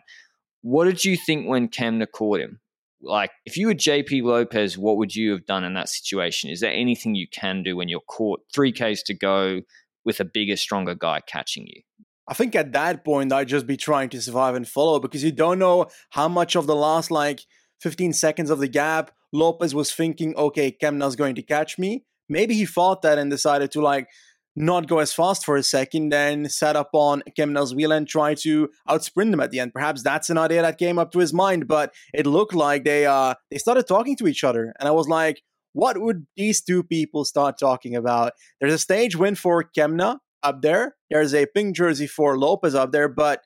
What 0.61 0.85
did 0.85 1.05
you 1.05 1.17
think 1.17 1.47
when 1.47 1.67
Kämna 1.67 2.07
caught 2.11 2.39
him? 2.39 2.59
Like, 3.01 3.31
if 3.45 3.57
you 3.57 3.67
were 3.67 3.73
JP 3.73 4.23
Lopez, 4.23 4.77
what 4.77 4.97
would 4.97 5.13
you 5.13 5.31
have 5.31 5.45
done 5.45 5.65
in 5.65 5.73
that 5.73 5.89
situation? 5.89 6.49
Is 6.49 6.61
there 6.61 6.71
anything 6.71 7.15
you 7.15 7.27
can 7.27 7.61
do 7.61 7.75
when 7.75 7.89
you're 7.89 7.99
caught 7.99 8.41
3Ks 8.55 9.03
to 9.07 9.13
go 9.13 9.61
with 10.05 10.21
a 10.21 10.25
bigger, 10.25 10.55
stronger 10.55 10.95
guy 10.95 11.19
catching 11.27 11.67
you? 11.67 11.81
I 12.27 12.33
think 12.33 12.55
at 12.55 12.71
that 12.71 13.03
point 13.03 13.33
I'd 13.33 13.47
just 13.47 13.67
be 13.67 13.77
trying 13.77 14.09
to 14.09 14.21
survive 14.21 14.55
and 14.55 14.67
follow 14.67 14.99
because 14.99 15.23
you 15.23 15.31
don't 15.31 15.59
know 15.59 15.87
how 16.11 16.27
much 16.27 16.55
of 16.55 16.67
the 16.67 16.75
last 16.75 17.11
like 17.11 17.41
15 17.81 18.13
seconds 18.13 18.49
of 18.49 18.59
the 18.59 18.67
gap 18.67 19.11
Lopez 19.33 19.73
was 19.73 19.91
thinking, 19.91 20.35
okay, 20.35 20.71
Kämna's 20.71 21.15
going 21.15 21.35
to 21.35 21.41
catch 21.41 21.77
me. 21.77 22.05
Maybe 22.29 22.53
he 22.53 22.65
thought 22.65 23.01
that 23.01 23.17
and 23.17 23.29
decided 23.29 23.71
to 23.71 23.81
like 23.81 24.07
not 24.55 24.87
go 24.87 24.99
as 24.99 25.11
fast 25.11 25.43
for 25.43 25.57
a 25.57 25.63
second, 25.63 26.09
then 26.09 26.47
set 26.47 26.75
up 26.75 26.91
on 26.93 27.23
Kämna's 27.37 27.73
wheel 27.73 27.91
and 27.91 28.07
try 28.07 28.35
to 28.35 28.69
outsprint 28.87 29.33
him 29.33 29.39
at 29.39 29.49
the 29.49 29.59
end. 29.59 29.73
Perhaps 29.73 30.03
that's 30.03 30.29
an 30.29 30.37
idea 30.37 30.61
that 30.61 30.77
came 30.77 30.99
up 30.99 31.11
to 31.11 31.19
his 31.19 31.33
mind, 31.33 31.67
but 31.67 31.93
it 32.13 32.27
looked 32.27 32.53
like 32.53 32.83
they 32.83 33.07
uh 33.07 33.33
they 33.49 33.57
started 33.57 33.87
talking 33.87 34.15
to 34.17 34.27
each 34.27 34.43
other, 34.43 34.71
and 34.79 34.87
I 34.87 34.91
was 34.91 35.07
like, 35.07 35.41
what 35.73 35.97
would 35.97 36.27
these 36.37 36.61
two 36.61 36.83
people 36.83 37.25
start 37.25 37.57
talking 37.59 37.95
about? 37.95 38.33
There's 38.61 38.73
a 38.73 38.77
stage 38.77 39.15
win 39.15 39.33
for 39.33 39.63
Kämna 39.75 40.19
up 40.43 40.61
there. 40.61 40.95
There's 41.09 41.33
a 41.33 41.45
pink 41.45 41.75
jersey 41.75 42.07
for 42.07 42.37
Lopez 42.37 42.75
up 42.75 42.91
there, 42.91 43.07
but 43.07 43.41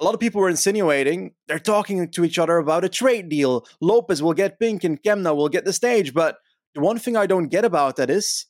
a 0.00 0.04
lot 0.04 0.14
of 0.14 0.20
people 0.20 0.40
were 0.40 0.50
insinuating 0.50 1.32
they're 1.48 1.58
talking 1.58 2.10
to 2.10 2.24
each 2.24 2.38
other 2.38 2.58
about 2.58 2.84
a 2.84 2.88
trade 2.88 3.28
deal. 3.28 3.66
Lopez 3.80 4.22
will 4.22 4.34
get 4.34 4.60
pink 4.60 4.84
and 4.84 5.02
Kämna 5.02 5.34
will 5.34 5.48
get 5.48 5.64
the 5.64 5.72
stage. 5.72 6.12
But 6.12 6.36
the 6.74 6.80
one 6.80 6.98
thing 6.98 7.16
I 7.16 7.26
don't 7.26 7.48
get 7.48 7.64
about 7.64 7.96
that 7.96 8.10
is 8.10 8.46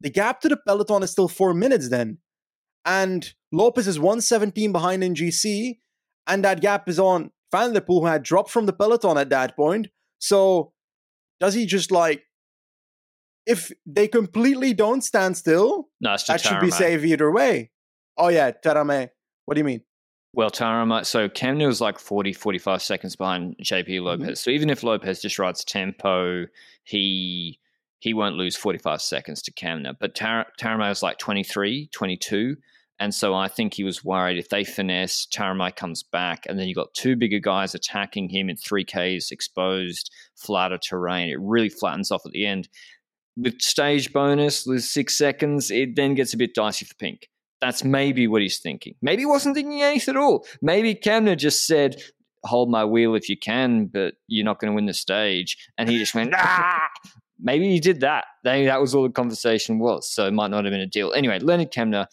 the 0.00 0.10
gap 0.10 0.40
to 0.40 0.48
the 0.48 0.56
peloton 0.56 1.02
is 1.02 1.10
still 1.10 1.28
four 1.28 1.54
minutes 1.54 1.88
then. 1.88 2.18
And 2.84 3.32
Lopez 3.52 3.86
is 3.86 3.98
117 3.98 4.72
behind 4.72 5.04
in 5.04 5.14
GC, 5.14 5.78
and 6.26 6.44
that 6.44 6.60
gap 6.60 6.88
is 6.88 6.98
on 6.98 7.30
Van 7.52 7.72
der 7.72 7.80
Poel, 7.80 8.00
who 8.00 8.06
had 8.06 8.22
dropped 8.22 8.50
from 8.50 8.66
the 8.66 8.72
peloton 8.72 9.18
at 9.18 9.28
that 9.30 9.54
point. 9.54 9.88
So 10.18 10.72
does 11.40 11.54
he 11.54 11.66
just 11.66 11.90
like 11.90 12.22
if 13.46 13.72
they 13.86 14.08
completely 14.08 14.74
don't 14.74 15.02
stand 15.02 15.36
still, 15.36 15.88
no, 16.00 16.16
that 16.26 16.40
should 16.40 16.60
be 16.60 16.70
safe 16.70 17.04
either 17.04 17.30
way. 17.30 17.70
Oh 18.16 18.28
yeah, 18.28 18.52
Taaramäe. 18.52 19.10
What 19.46 19.54
do 19.54 19.60
you 19.60 19.64
mean? 19.64 19.82
Well, 20.32 20.50
Taaramäe, 20.50 21.04
so 21.04 21.28
Kämna 21.28 21.66
was 21.66 21.80
like 21.80 21.98
40, 21.98 22.32
45 22.32 22.82
seconds 22.82 23.16
behind 23.16 23.56
JP 23.64 23.88
mm-hmm. 23.88 24.04
Lopez. 24.04 24.26
Mm-hmm. 24.26 24.34
So 24.34 24.50
even 24.50 24.70
if 24.70 24.82
Lopez 24.82 25.20
just 25.20 25.38
rides 25.38 25.64
tempo, 25.64 26.46
he 26.84 27.58
he 27.98 28.14
won't 28.14 28.36
lose 28.36 28.56
45 28.56 29.02
seconds 29.02 29.42
to 29.42 29.52
Kämna. 29.52 29.94
But 29.98 30.14
Tar- 30.14 30.46
Taaramäe 30.58 30.88
was 30.88 31.02
like 31.02 31.18
23, 31.18 31.88
22. 31.92 32.56
And 32.98 33.14
so 33.14 33.34
I 33.34 33.48
think 33.48 33.74
he 33.74 33.84
was 33.84 34.04
worried 34.04 34.38
if 34.38 34.50
they 34.50 34.62
finesse, 34.62 35.26
Taaramäe 35.26 35.74
comes 35.74 36.02
back, 36.02 36.44
and 36.46 36.58
then 36.58 36.68
you've 36.68 36.76
got 36.76 36.92
two 36.92 37.16
bigger 37.16 37.38
guys 37.38 37.74
attacking 37.74 38.28
him 38.28 38.50
in 38.50 38.56
3Ks, 38.56 39.30
exposed, 39.30 40.10
flatter 40.36 40.78
terrain. 40.78 41.30
It 41.30 41.40
really 41.40 41.70
flattens 41.70 42.10
off 42.10 42.26
at 42.26 42.32
the 42.32 42.46
end. 42.46 42.68
With 43.36 43.60
stage 43.62 44.12
bonus, 44.12 44.66
with 44.66 44.84
six 44.84 45.16
seconds, 45.16 45.70
it 45.70 45.96
then 45.96 46.14
gets 46.14 46.34
a 46.34 46.36
bit 46.36 46.54
dicey 46.54 46.84
for 46.84 46.94
Pink. 46.96 47.28
That's 47.60 47.84
maybe 47.84 48.26
what 48.26 48.42
he's 48.42 48.58
thinking. 48.58 48.94
Maybe 49.02 49.22
he 49.22 49.26
wasn't 49.26 49.54
thinking 49.54 49.82
anything 49.82 50.16
at 50.16 50.20
all. 50.20 50.46
Maybe 50.62 50.94
Kämna 50.94 51.36
just 51.36 51.66
said, 51.66 52.02
hold 52.44 52.70
my 52.70 52.84
wheel 52.84 53.14
if 53.14 53.28
you 53.28 53.36
can, 53.36 53.86
but 53.86 54.14
you're 54.26 54.44
not 54.44 54.58
going 54.58 54.70
to 54.70 54.74
win 54.74 54.86
the 54.86 54.94
stage. 54.94 55.56
And 55.76 55.88
he 55.88 55.98
just 55.98 56.14
went, 56.14 56.32
ah! 56.34 56.88
Maybe 57.38 57.70
he 57.70 57.80
did 57.80 58.00
that. 58.00 58.24
Maybe 58.44 58.66
that 58.66 58.80
was 58.80 58.94
all 58.94 59.02
the 59.02 59.10
conversation 59.10 59.78
was. 59.78 60.10
So 60.10 60.26
it 60.26 60.32
might 60.32 60.50
not 60.50 60.64
have 60.64 60.72
been 60.72 60.80
a 60.80 60.86
deal. 60.86 61.12
Anyway, 61.12 61.38
Lennard 61.38 61.72
Kämna 61.72 62.06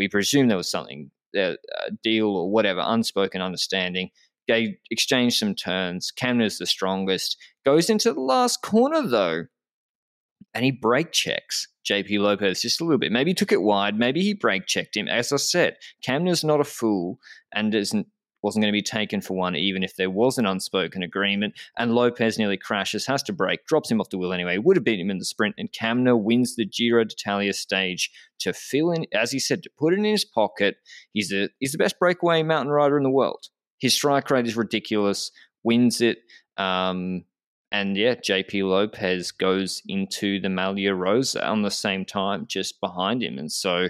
we 0.00 0.08
presume 0.08 0.48
there 0.48 0.56
was 0.56 0.70
something, 0.70 1.10
a 1.36 1.56
deal 2.02 2.28
or 2.28 2.50
whatever, 2.50 2.82
unspoken 2.82 3.42
understanding. 3.42 4.10
They 4.48 4.78
exchanged 4.90 5.38
some 5.38 5.54
turns. 5.54 6.10
Kemna's 6.10 6.58
the 6.58 6.66
strongest. 6.66 7.36
Goes 7.64 7.90
into 7.90 8.12
the 8.12 8.20
last 8.20 8.62
corner 8.62 9.06
though, 9.06 9.44
and 10.54 10.64
he 10.64 10.70
brake 10.70 11.12
checks 11.12 11.68
JP 11.90 12.20
Lopez 12.20 12.62
just 12.62 12.80
a 12.80 12.84
little 12.84 12.98
bit. 12.98 13.12
Maybe 13.12 13.30
he 13.30 13.34
took 13.34 13.52
it 13.52 13.62
wide. 13.62 13.98
Maybe 13.98 14.22
he 14.22 14.34
brake 14.34 14.66
checked 14.66 14.96
him. 14.96 15.08
As 15.08 15.32
I 15.32 15.36
said, 15.36 15.76
Kämna's 16.06 16.44
not 16.44 16.60
a 16.60 16.64
fool 16.64 17.18
and 17.52 17.74
isn't 17.74 18.06
wasn't 18.42 18.62
going 18.62 18.72
to 18.72 18.76
be 18.76 18.82
taken 18.82 19.20
for 19.20 19.36
one, 19.36 19.54
even 19.54 19.82
if 19.82 19.96
there 19.96 20.08
was 20.08 20.38
an 20.38 20.46
unspoken 20.46 21.02
agreement. 21.02 21.52
And 21.76 21.94
Lopez 21.94 22.38
nearly 22.38 22.56
crashes, 22.56 23.04
has 23.04 23.22
to 23.24 23.34
brake, 23.34 23.66
drops 23.66 23.90
him 23.90 24.00
off 24.00 24.08
the 24.08 24.16
wheel 24.16 24.32
anyway, 24.32 24.56
would 24.56 24.76
have 24.76 24.84
beaten 24.84 25.04
him 25.04 25.10
in 25.10 25.18
the 25.18 25.26
sprint. 25.26 25.56
And 25.58 25.70
Kämna 25.70 26.18
wins 26.18 26.56
the 26.56 26.64
Giro 26.64 27.04
d'Italia 27.04 27.52
stage 27.52 28.10
to 28.38 28.54
fill 28.54 28.92
in, 28.92 29.04
as 29.12 29.30
he 29.30 29.38
said, 29.38 29.62
to 29.62 29.70
put 29.78 29.92
it 29.92 29.98
in 29.98 30.04
his 30.04 30.24
pocket. 30.24 30.76
He's, 31.12 31.30
a, 31.34 31.50
he's 31.58 31.72
the 31.72 31.78
best 31.78 31.98
breakaway 31.98 32.42
mountain 32.42 32.72
rider 32.72 32.96
in 32.96 33.02
the 33.02 33.10
world. 33.10 33.48
His 33.78 33.92
strike 33.92 34.30
rate 34.30 34.46
is 34.46 34.56
ridiculous, 34.56 35.30
wins 35.62 36.00
it. 36.00 36.20
Um, 36.56 37.24
and 37.72 37.96
yeah, 37.96 38.14
JP 38.16 38.68
Lopez 38.68 39.30
goes 39.30 39.82
into 39.86 40.40
the 40.40 40.48
Maglia 40.48 40.96
Rosa 40.96 41.46
on 41.46 41.62
the 41.62 41.70
same 41.70 42.04
time, 42.04 42.46
just 42.48 42.80
behind 42.80 43.22
him. 43.22 43.38
And 43.38 43.50
so, 43.50 43.88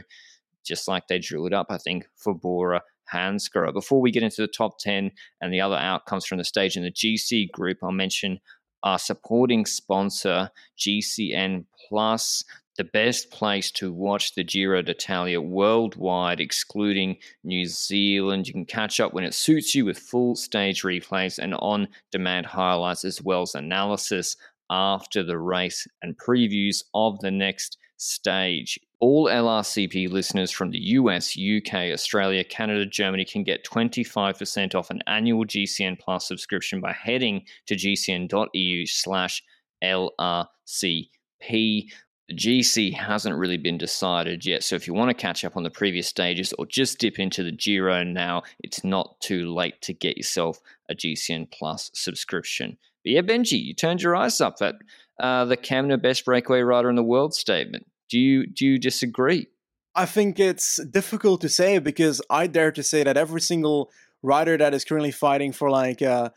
just 0.64 0.86
like 0.86 1.08
they 1.08 1.18
drew 1.18 1.46
it 1.46 1.54
up, 1.54 1.68
I 1.70 1.78
think, 1.78 2.06
for 2.16 2.34
Bora 2.34 2.82
Hansgrohe. 3.12 3.72
Before 3.72 4.00
we 4.00 4.10
get 4.10 4.22
into 4.22 4.42
the 4.42 4.48
top 4.48 4.78
10 4.78 5.10
and 5.40 5.52
the 5.52 5.60
other 5.60 5.76
outcomes 5.76 6.26
from 6.26 6.38
the 6.38 6.44
stage 6.44 6.76
in 6.76 6.82
the 6.82 6.92
GC 6.92 7.50
group, 7.52 7.78
I'll 7.82 7.92
mention 7.92 8.40
our 8.82 8.98
supporting 8.98 9.66
sponsor, 9.66 10.50
GCN 10.78 11.64
Plus, 11.88 12.44
the 12.76 12.84
best 12.84 13.30
place 13.30 13.70
to 13.72 13.92
watch 13.92 14.34
the 14.34 14.44
Giro 14.44 14.80
d'Italia 14.80 15.40
worldwide, 15.40 16.40
excluding 16.40 17.18
New 17.44 17.66
Zealand. 17.66 18.46
You 18.46 18.54
can 18.54 18.64
catch 18.64 19.00
up 19.00 19.12
when 19.12 19.24
it 19.24 19.34
suits 19.34 19.74
you 19.74 19.84
with 19.84 19.98
full 19.98 20.34
stage 20.34 20.82
replays 20.82 21.38
and 21.38 21.54
on 21.56 21.88
demand 22.10 22.46
highlights, 22.46 23.04
as 23.04 23.20
well 23.20 23.42
as 23.42 23.54
analysis 23.54 24.36
after 24.70 25.22
the 25.22 25.38
race 25.38 25.86
and 26.00 26.16
previews 26.16 26.82
of 26.94 27.18
the 27.20 27.30
next 27.30 27.76
stage. 27.98 28.78
All 29.00 29.28
LRCP 29.28 30.10
listeners 30.10 30.50
from 30.50 30.70
the 30.70 30.78
US, 30.78 31.34
UK, 31.34 31.90
Australia, 31.90 32.44
Canada, 32.44 32.84
Germany 32.84 33.24
can 33.24 33.42
get 33.42 33.64
25% 33.64 34.74
off 34.74 34.90
an 34.90 35.00
annual 35.06 35.46
GCN 35.46 35.98
Plus 35.98 36.28
subscription 36.28 36.82
by 36.82 36.92
heading 36.92 37.46
to 37.66 37.76
gcn.eu 37.76 38.86
slash 38.86 39.42
LRCP. 39.82 41.86
GC 42.30 42.94
hasn't 42.94 43.38
really 43.38 43.56
been 43.56 43.78
decided 43.78 44.44
yet, 44.44 44.62
so 44.62 44.76
if 44.76 44.86
you 44.86 44.92
want 44.92 45.08
to 45.08 45.14
catch 45.14 45.46
up 45.46 45.56
on 45.56 45.62
the 45.62 45.70
previous 45.70 46.06
stages 46.06 46.52
or 46.58 46.66
just 46.66 46.98
dip 46.98 47.18
into 47.18 47.42
the 47.42 47.50
Giro 47.50 48.04
now, 48.04 48.42
it's 48.60 48.84
not 48.84 49.18
too 49.20 49.52
late 49.52 49.80
to 49.80 49.94
get 49.94 50.18
yourself 50.18 50.60
a 50.90 50.94
GCN 50.94 51.50
Plus 51.50 51.90
subscription. 51.94 52.76
But 53.02 53.12
yeah, 53.12 53.22
Benji, 53.22 53.64
you 53.64 53.74
turned 53.74 54.02
your 54.02 54.14
eyes 54.14 54.42
up 54.42 54.56
at 54.60 54.74
uh, 55.18 55.46
the 55.46 55.56
Kämna 55.56 56.00
best 56.00 56.26
breakaway 56.26 56.60
rider 56.60 56.90
in 56.90 56.96
the 56.96 57.02
world 57.02 57.34
statement. 57.34 57.86
Do 58.10 58.18
you 58.18 58.46
do 58.46 58.66
you 58.66 58.78
disagree? 58.78 59.46
I 59.94 60.06
think 60.06 60.38
it's 60.38 60.78
difficult 60.84 61.40
to 61.40 61.48
say 61.48 61.78
because 61.78 62.22
I 62.30 62.46
dare 62.46 62.72
to 62.72 62.82
say 62.82 63.02
that 63.04 63.16
every 63.16 63.40
single 63.40 63.90
rider 64.22 64.56
that 64.56 64.74
is 64.74 64.84
currently 64.84 65.10
fighting 65.12 65.52
for 65.52 65.70
like 65.70 66.00
a, 66.00 66.32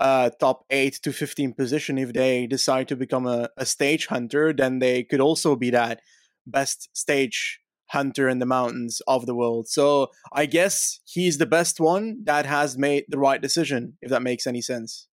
a 0.00 0.32
top 0.38 0.64
eight 0.70 1.00
to 1.02 1.12
fifteen 1.12 1.52
position, 1.54 1.98
if 1.98 2.12
they 2.12 2.46
decide 2.46 2.88
to 2.88 2.96
become 2.96 3.26
a, 3.26 3.48
a 3.56 3.64
stage 3.64 4.06
hunter, 4.06 4.52
then 4.52 4.78
they 4.78 5.04
could 5.04 5.20
also 5.20 5.56
be 5.56 5.70
that 5.70 6.00
best 6.46 6.88
stage 6.92 7.60
hunter 7.90 8.28
in 8.28 8.38
the 8.38 8.46
mountains 8.46 9.00
of 9.06 9.24
the 9.24 9.34
world. 9.34 9.68
So 9.68 10.08
I 10.32 10.46
guess 10.46 11.00
he's 11.06 11.38
the 11.38 11.46
best 11.46 11.80
one 11.80 12.22
that 12.24 12.44
has 12.44 12.76
made 12.76 13.04
the 13.08 13.18
right 13.18 13.40
decision, 13.40 13.96
if 14.02 14.10
that 14.10 14.22
makes 14.22 14.46
any 14.46 14.60
sense. 14.60 15.07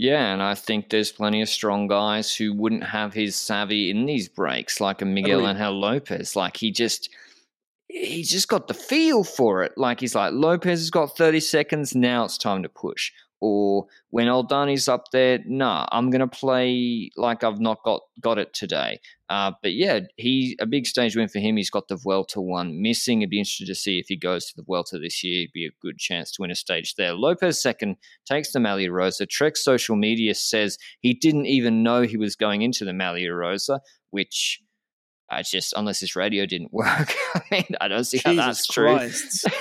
Yeah, 0.00 0.32
and 0.32 0.42
I 0.42 0.54
think 0.54 0.88
there's 0.88 1.12
plenty 1.12 1.42
of 1.42 1.48
strong 1.50 1.86
guys 1.86 2.34
who 2.34 2.54
wouldn't 2.54 2.84
have 2.84 3.12
his 3.12 3.36
savvy 3.36 3.90
in 3.90 4.06
these 4.06 4.30
breaks, 4.30 4.80
like 4.80 5.02
a 5.02 5.04
Miguel 5.04 5.46
Angel 5.46 5.78
Lopez. 5.78 6.34
Like 6.34 6.56
he 6.56 6.70
just 6.70 7.10
he's 7.86 8.30
just 8.30 8.48
got 8.48 8.66
the 8.66 8.72
feel 8.72 9.24
for 9.24 9.62
it. 9.62 9.72
Like 9.76 10.00
he's 10.00 10.14
like 10.14 10.32
Lopez 10.32 10.80
has 10.80 10.90
got 10.90 11.18
30 11.18 11.40
seconds, 11.40 11.94
now 11.94 12.24
it's 12.24 12.38
time 12.38 12.62
to 12.62 12.68
push 12.70 13.12
or 13.40 13.86
when 14.10 14.26
Oldani's 14.26 14.86
up 14.86 15.10
there, 15.12 15.40
nah, 15.46 15.86
I'm 15.90 16.10
gonna 16.10 16.28
play 16.28 17.10
like 17.16 17.42
I've 17.42 17.60
not 17.60 17.82
got 17.82 18.02
got 18.20 18.38
it 18.38 18.52
today. 18.52 19.00
Uh, 19.30 19.52
but 19.62 19.72
yeah, 19.72 20.00
he 20.16 20.56
a 20.60 20.66
big 20.66 20.86
stage 20.86 21.16
win 21.16 21.28
for 21.28 21.38
him. 21.38 21.56
He's 21.56 21.70
got 21.70 21.88
the 21.88 21.96
Vuelta 21.96 22.40
one 22.40 22.82
missing. 22.82 23.22
It'd 23.22 23.30
be 23.30 23.38
interesting 23.38 23.66
to 23.68 23.74
see 23.74 23.98
if 23.98 24.06
he 24.08 24.16
goes 24.16 24.46
to 24.46 24.56
the 24.56 24.62
Vuelta 24.62 24.98
this 24.98 25.24
year. 25.24 25.42
It'd 25.42 25.52
be 25.52 25.66
a 25.66 25.70
good 25.80 25.98
chance 25.98 26.30
to 26.32 26.42
win 26.42 26.50
a 26.50 26.54
stage 26.54 26.96
there. 26.96 27.14
Lopez 27.14 27.60
second 27.62 27.96
takes 28.26 28.52
the 28.52 28.58
Maglia 28.58 28.90
Rosa. 28.92 29.24
Trek 29.26 29.56
social 29.56 29.96
media 29.96 30.34
says 30.34 30.76
he 31.00 31.14
didn't 31.14 31.46
even 31.46 31.82
know 31.82 32.02
he 32.02 32.16
was 32.18 32.36
going 32.36 32.62
into 32.62 32.84
the 32.84 32.92
Maglia 32.92 33.36
Rosa, 33.36 33.80
which. 34.10 34.60
I 35.32 35.42
just 35.42 35.74
unless 35.76 36.00
his 36.00 36.16
radio 36.16 36.44
didn't 36.44 36.72
work, 36.72 37.14
I 37.36 37.42
mean, 37.52 37.76
I 37.80 37.86
don't 37.86 38.02
see 38.02 38.18
Jesus 38.18 38.36
how 38.36 38.46
that's 38.46 38.66
Christ. 38.66 39.46
true. 39.46 39.52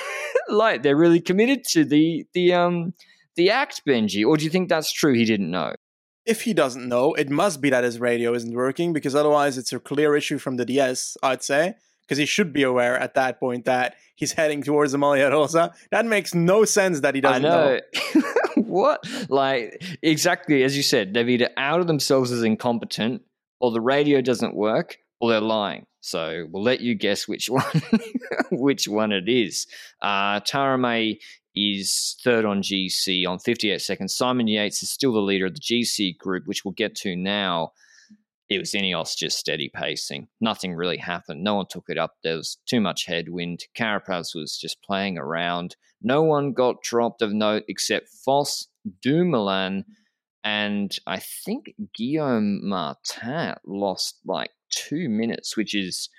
like 0.50 0.82
they're 0.82 0.98
really 0.98 1.22
committed 1.22 1.64
to 1.64 1.86
the 1.86 2.26
the 2.34 2.54
um 2.54 2.94
the 3.36 3.50
act, 3.50 3.82
Benji? 3.88 4.26
Or 4.26 4.38
do 4.38 4.44
you 4.44 4.50
think 4.50 4.70
that's 4.70 4.92
true? 4.92 5.14
He 5.14 5.26
didn't 5.26 5.52
know. 5.52 5.74
If 6.26 6.44
he 6.44 6.54
doesn't 6.54 6.88
know, 6.88 7.14
it 7.14 7.30
must 7.30 7.62
be 7.62 7.70
that 7.70 7.84
his 7.84 8.00
radio 8.00 8.34
isn't 8.34 8.54
working 8.54 8.94
because 8.94 9.16
otherwise 9.16 9.58
it's 9.58 9.74
a 9.74 9.80
clear 9.80 10.16
issue 10.16 10.38
from 10.38 10.58
the 10.58 10.66
DS, 10.66 11.18
I'd 11.24 11.44
say. 11.44 11.76
Because 12.02 12.18
he 12.18 12.26
should 12.26 12.52
be 12.52 12.64
aware 12.64 12.98
at 12.98 13.14
that 13.14 13.40
point 13.40 13.66
that 13.66 13.96
he's 14.16 14.34
heading 14.34 14.64
towards 14.64 14.96
Maglia 14.96 15.30
Rosa. 15.32 15.74
That 15.92 16.08
makes 16.08 16.34
no 16.34 16.66
sense 16.66 17.02
that 17.02 17.14
he 17.14 17.22
doesn't 17.22 17.46
I 17.46 17.50
know. 17.50 17.80
know. 18.16 18.22
what? 18.56 19.08
Like, 19.30 19.84
exactly 20.02 20.64
as 20.64 20.76
you 20.76 20.82
said, 20.82 21.14
they've 21.14 21.30
either 21.30 21.50
outed 21.56 21.86
themselves 21.86 22.32
as 22.32 22.42
incompetent, 22.42 23.22
or 23.60 23.70
the 23.72 23.82
radio 23.82 24.22
doesn't 24.22 24.56
work, 24.56 24.98
or 25.20 25.30
they're 25.30 25.40
lying. 25.40 25.86
So 26.02 26.48
we'll 26.50 26.64
let 26.64 26.80
you 26.80 26.96
guess 26.96 27.28
which 27.28 27.50
one, 27.50 27.64
which 28.52 28.88
one 28.88 29.12
it 29.12 29.30
is. 29.30 29.68
Uh, 30.02 30.40
Tarame 30.40 31.20
is 31.56 32.16
third 32.24 32.46
on 32.46 32.62
GC 32.62 33.28
on 33.28 33.40
58 33.40 33.82
seconds. 33.82 34.16
Simon 34.16 34.48
Yates 34.48 34.84
is 34.84 34.90
still 34.90 35.14
the 35.14 35.20
leader 35.20 35.46
of 35.46 35.56
the 35.56 35.60
GC 35.60 36.18
group, 36.18 36.48
which 36.48 36.64
we'll 36.64 36.74
get 36.74 36.96
to 36.96 37.16
now. 37.16 37.72
It 38.50 38.60
was 38.60 38.72
Ineos 38.72 39.16
just 39.16 39.38
steady 39.38 39.70
pacing. 39.74 40.28
Nothing 40.42 40.74
really 40.74 40.98
happened. 40.98 41.44
No 41.44 41.56
one 41.56 41.68
took 41.70 41.86
it 41.88 42.00
up. 42.00 42.16
There 42.24 42.38
was 42.38 42.58
too 42.66 42.82
much 42.82 43.06
headwind. 43.06 43.66
Carapaz 43.78 44.34
was 44.34 44.58
just 44.58 44.82
playing 44.82 45.18
around. 45.18 45.76
No 46.02 46.24
one 46.24 46.54
got 46.54 46.82
dropped 46.82 47.22
of 47.22 47.32
note 47.32 47.64
except 47.68 48.10
Foss, 48.10 48.68
Dumoulin, 49.04 49.86
and 50.44 50.96
I 51.06 51.20
think 51.20 51.76
Guillaume 51.94 52.68
Martin 52.68 53.56
lost 53.66 54.20
like 54.26 54.52
two 54.70 55.10
minutes, 55.10 55.58
which 55.58 55.76
is 55.76 56.10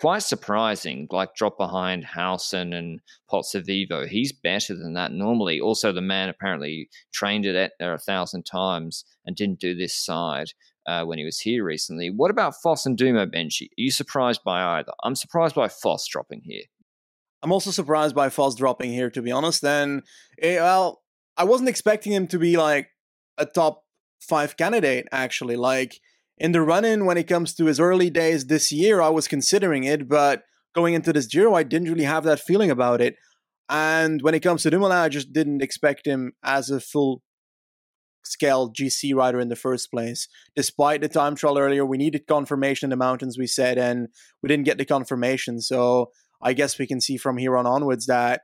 quite 0.00 0.22
surprising, 0.22 1.06
like 1.10 1.34
drop 1.34 1.58
behind 1.58 2.04
Howson 2.04 2.72
and 2.72 3.00
Pozzovivo. 3.30 4.08
He's 4.08 4.32
better 4.32 4.74
than 4.74 4.94
that 4.94 5.12
normally. 5.12 5.60
Also, 5.60 5.92
the 5.92 6.00
man 6.00 6.30
apparently 6.30 6.88
trained 7.12 7.44
it 7.44 7.54
at 7.54 7.72
Etna 7.78 7.94
a 7.94 7.98
thousand 7.98 8.44
times 8.44 9.04
and 9.26 9.36
didn't 9.36 9.60
do 9.60 9.74
this 9.74 9.94
side 9.94 10.52
uh, 10.86 11.04
when 11.04 11.18
he 11.18 11.24
was 11.24 11.40
here 11.40 11.62
recently. 11.62 12.08
What 12.08 12.30
about 12.30 12.54
Foss 12.62 12.86
and 12.86 12.96
Dumo, 12.96 13.26
Benji? 13.26 13.66
Are 13.66 13.76
you 13.76 13.90
surprised 13.90 14.42
by 14.42 14.78
either? 14.78 14.92
I'm 15.04 15.14
surprised 15.14 15.54
by 15.54 15.68
Foss 15.68 16.06
dropping 16.08 16.40
here. 16.44 16.62
I'm 17.42 17.52
also 17.52 17.70
surprised 17.70 18.14
by 18.14 18.30
Foss 18.30 18.54
dropping 18.54 18.92
here, 18.92 19.10
to 19.10 19.20
be 19.20 19.30
honest. 19.30 19.62
And, 19.62 20.02
eh, 20.40 20.56
well, 20.56 21.02
I 21.36 21.44
wasn't 21.44 21.68
expecting 21.68 22.12
him 22.12 22.26
to 22.28 22.38
be 22.38 22.56
like 22.56 22.88
a 23.36 23.44
top 23.44 23.84
five 24.18 24.56
candidate, 24.56 25.08
actually. 25.12 25.56
Like, 25.56 26.00
in 26.40 26.52
the 26.52 26.62
run 26.62 26.86
in 26.86 27.04
when 27.04 27.18
it 27.18 27.28
comes 27.28 27.54
to 27.54 27.66
his 27.66 27.78
early 27.78 28.08
days 28.08 28.46
this 28.46 28.72
year, 28.72 29.02
I 29.02 29.10
was 29.10 29.28
considering 29.28 29.84
it, 29.84 30.08
but 30.08 30.42
going 30.74 30.94
into 30.94 31.12
this 31.12 31.26
Giro, 31.26 31.54
I 31.54 31.62
didn't 31.62 31.90
really 31.90 32.04
have 32.04 32.24
that 32.24 32.40
feeling 32.40 32.70
about 32.70 33.02
it. 33.02 33.16
And 33.68 34.22
when 34.22 34.34
it 34.34 34.40
comes 34.40 34.62
to 34.62 34.70
Dumoulin, 34.70 34.96
I 34.96 35.10
just 35.10 35.34
didn't 35.34 35.62
expect 35.62 36.06
him 36.06 36.32
as 36.42 36.70
a 36.70 36.80
full 36.80 37.22
scale 38.24 38.72
GC 38.72 39.14
rider 39.14 39.38
in 39.38 39.50
the 39.50 39.56
first 39.56 39.90
place. 39.90 40.28
Despite 40.56 41.02
the 41.02 41.08
time 41.08 41.36
trial 41.36 41.58
earlier, 41.58 41.84
we 41.84 41.98
needed 41.98 42.26
confirmation 42.26 42.86
in 42.86 42.90
the 42.90 42.96
mountains, 42.96 43.38
we 43.38 43.46
said, 43.46 43.76
and 43.76 44.08
we 44.42 44.48
didn't 44.48 44.64
get 44.64 44.78
the 44.78 44.86
confirmation. 44.86 45.60
So 45.60 46.10
I 46.42 46.54
guess 46.54 46.78
we 46.78 46.86
can 46.86 47.02
see 47.02 47.18
from 47.18 47.36
here 47.36 47.56
on 47.56 47.66
onwards 47.66 48.06
that 48.06 48.42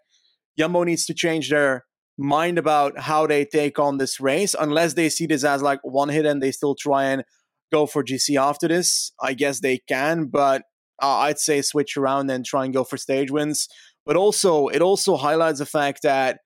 Jumbo 0.59 0.85
needs 0.85 1.07
to 1.07 1.15
change 1.15 1.49
their 1.49 1.87
mind 2.19 2.59
about 2.59 2.99
how 3.01 3.27
they 3.27 3.47
take 3.47 3.79
on 3.79 3.97
this 3.97 4.21
race, 4.21 4.55
unless 4.59 4.95
they 4.95 5.09
see 5.09 5.27
this 5.27 5.45
as 5.45 5.63
like 5.63 5.81
one 5.83 6.11
hit 6.11 6.27
and 6.27 6.43
they 6.43 6.53
still 6.53 6.75
try 6.75 7.05
and 7.05 7.25
go 7.73 7.87
for 7.87 8.05
GC 8.05 8.41
after 8.41 8.69
this. 8.69 9.13
I 9.21 9.35
guess 9.35 9.61
they 9.61 9.79
can, 9.89 10.27
but 10.27 10.63
uh, 11.03 11.19
I'd 11.19 11.39
say 11.39 11.63
switch 11.63 11.97
around 11.97 12.31
and 12.31 12.45
try 12.45 12.65
and 12.65 12.75
go 12.75 12.85
for 12.85 12.97
stage 12.97 13.31
wins. 13.31 13.69
But 14.05 14.17
also, 14.17 14.69
it 14.69 14.83
also 14.83 15.17
highlights 15.17 15.59
the 15.59 15.67
fact 15.67 16.03
that 16.03 16.39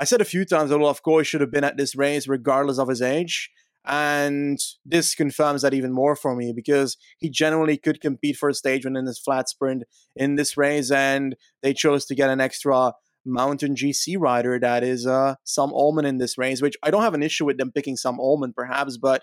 I 0.00 0.04
said 0.04 0.20
a 0.20 0.26
few 0.26 0.44
times 0.44 0.70
that 0.70 0.80
Olav 0.80 1.02
Kooij 1.02 1.24
should 1.24 1.42
have 1.42 1.52
been 1.52 1.64
at 1.64 1.76
this 1.76 1.94
race 1.94 2.26
regardless 2.26 2.78
of 2.78 2.88
his 2.88 3.02
age. 3.02 3.50
And 3.84 4.58
this 4.84 5.14
confirms 5.14 5.62
that 5.62 5.74
even 5.74 5.92
more 5.92 6.14
for 6.14 6.36
me 6.36 6.52
because 6.54 6.96
he 7.18 7.28
generally 7.28 7.76
could 7.76 8.00
compete 8.00 8.36
for 8.36 8.48
a 8.48 8.54
stage 8.54 8.84
win 8.84 8.96
in 8.96 9.04
this 9.04 9.18
flat 9.18 9.48
sprint 9.48 9.82
in 10.14 10.36
this 10.36 10.56
race. 10.56 10.90
And 10.90 11.36
they 11.62 11.74
chose 11.74 12.04
to 12.06 12.14
get 12.14 12.30
an 12.30 12.40
extra 12.40 12.94
mountain 13.24 13.74
GC 13.74 14.16
rider 14.18 14.58
that 14.58 14.82
is 14.82 15.06
uh, 15.06 15.34
Sam 15.44 15.72
Oomen 15.72 16.04
in 16.04 16.18
this 16.18 16.38
race, 16.38 16.62
which 16.62 16.76
I 16.82 16.90
don't 16.90 17.02
have 17.02 17.14
an 17.14 17.22
issue 17.22 17.44
with 17.44 17.58
them 17.58 17.72
picking 17.72 17.96
Sam 17.96 18.18
Oomen 18.18 18.52
perhaps, 18.52 18.96
but 18.96 19.22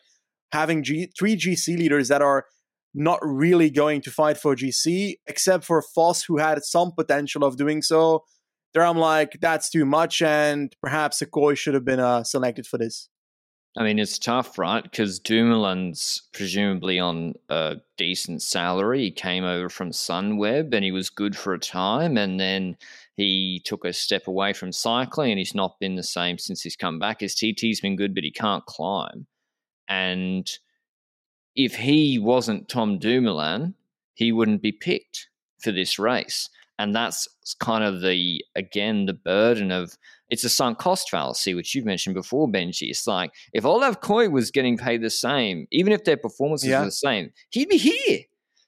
having 0.52 0.84
G- 0.84 1.12
three 1.18 1.36
GC 1.36 1.78
leaders 1.78 2.08
that 2.08 2.22
are 2.22 2.46
not 2.94 3.20
really 3.22 3.70
going 3.70 4.02
to 4.02 4.12
fight 4.12 4.38
for 4.38 4.56
GC, 4.56 5.16
except 5.28 5.64
for 5.64 5.82
Foss, 5.82 6.24
who 6.24 6.38
had 6.38 6.64
some 6.64 6.92
potential 6.92 7.44
of 7.44 7.58
doing 7.58 7.82
so. 7.82 8.24
There, 8.74 8.84
I'm 8.84 8.98
like, 8.98 9.38
that's 9.42 9.70
too 9.70 9.86
much, 9.86 10.22
and 10.22 10.76
perhaps 10.82 11.22
Kooij 11.22 11.58
should 11.58 11.74
have 11.74 11.86
been 11.86 12.00
uh, 12.00 12.24
selected 12.24 12.68
for 12.68 12.78
this. 12.78 13.10
I 13.78 13.84
mean, 13.84 14.00
it's 14.00 14.18
tough, 14.18 14.58
right? 14.58 14.84
Because 14.84 15.20
Dumoulin's 15.20 16.24
presumably 16.34 16.98
on 16.98 17.36
a 17.50 17.78
decent 17.98 18.42
salary. 18.42 19.04
He 19.04 19.12
came 19.12 19.44
over 19.44 19.70
from 19.70 19.92
Sunweb 19.92 20.74
and 20.74 20.84
he 20.84 20.92
was 20.92 21.10
good 21.10 21.36
for 21.36 21.54
a 21.54 21.60
time. 21.60 22.18
And 22.18 22.40
then 22.40 22.78
he 23.16 23.62
took 23.64 23.86
a 23.86 23.94
step 23.94 24.28
away 24.28 24.54
from 24.54 24.72
cycling 24.72 25.32
and 25.32 25.40
he's 25.40 25.54
not 25.54 25.80
been 25.80 25.96
the 25.96 26.04
same 26.04 26.40
since 26.40 26.62
he's 26.62 26.76
come 26.76 26.98
back. 26.98 27.22
His 27.22 27.36
TT's 27.36 27.80
been 27.80 27.96
good, 27.96 28.16
but 28.16 28.24
he 28.24 28.32
can't 28.32 28.66
climb. 28.66 29.28
And 29.90 30.50
if 31.56 31.76
he 31.76 32.20
wasn't 32.20 32.70
Tom 32.70 33.00
Dumoulin, 33.00 33.74
he 34.14 34.32
wouldn't 34.32 34.62
be 34.62 34.72
picked 34.72 35.28
for 35.62 35.72
this 35.72 36.00
race. 36.00 36.50
And 36.78 36.96
that's 36.96 37.28
kind 37.60 37.84
of 37.84 38.02
the, 38.02 38.42
again, 38.56 39.06
the 39.06 39.14
burden 39.14 39.72
of 39.72 39.98
it's 40.30 40.44
a 40.44 40.50
sunk 40.50 40.78
cost 40.78 41.10
fallacy, 41.10 41.54
which 41.54 41.74
you've 41.74 41.86
mentioned 41.86 42.14
before, 42.14 42.48
Benji. 42.48 42.90
It's 42.90 43.08
like 43.08 43.32
if 43.52 43.66
Olav 43.66 44.00
Kooij 44.02 44.32
was 44.32 44.52
getting 44.52 44.78
paid 44.78 45.02
the 45.02 45.10
same, 45.10 45.68
even 45.72 45.92
if 45.92 46.04
their 46.04 46.18
performances 46.18 46.70
yeah. 46.70 46.80
were 46.80 46.86
the 46.86 46.92
same, 46.92 47.32
he'd 47.50 47.68
be 47.68 47.78
here. 47.78 48.20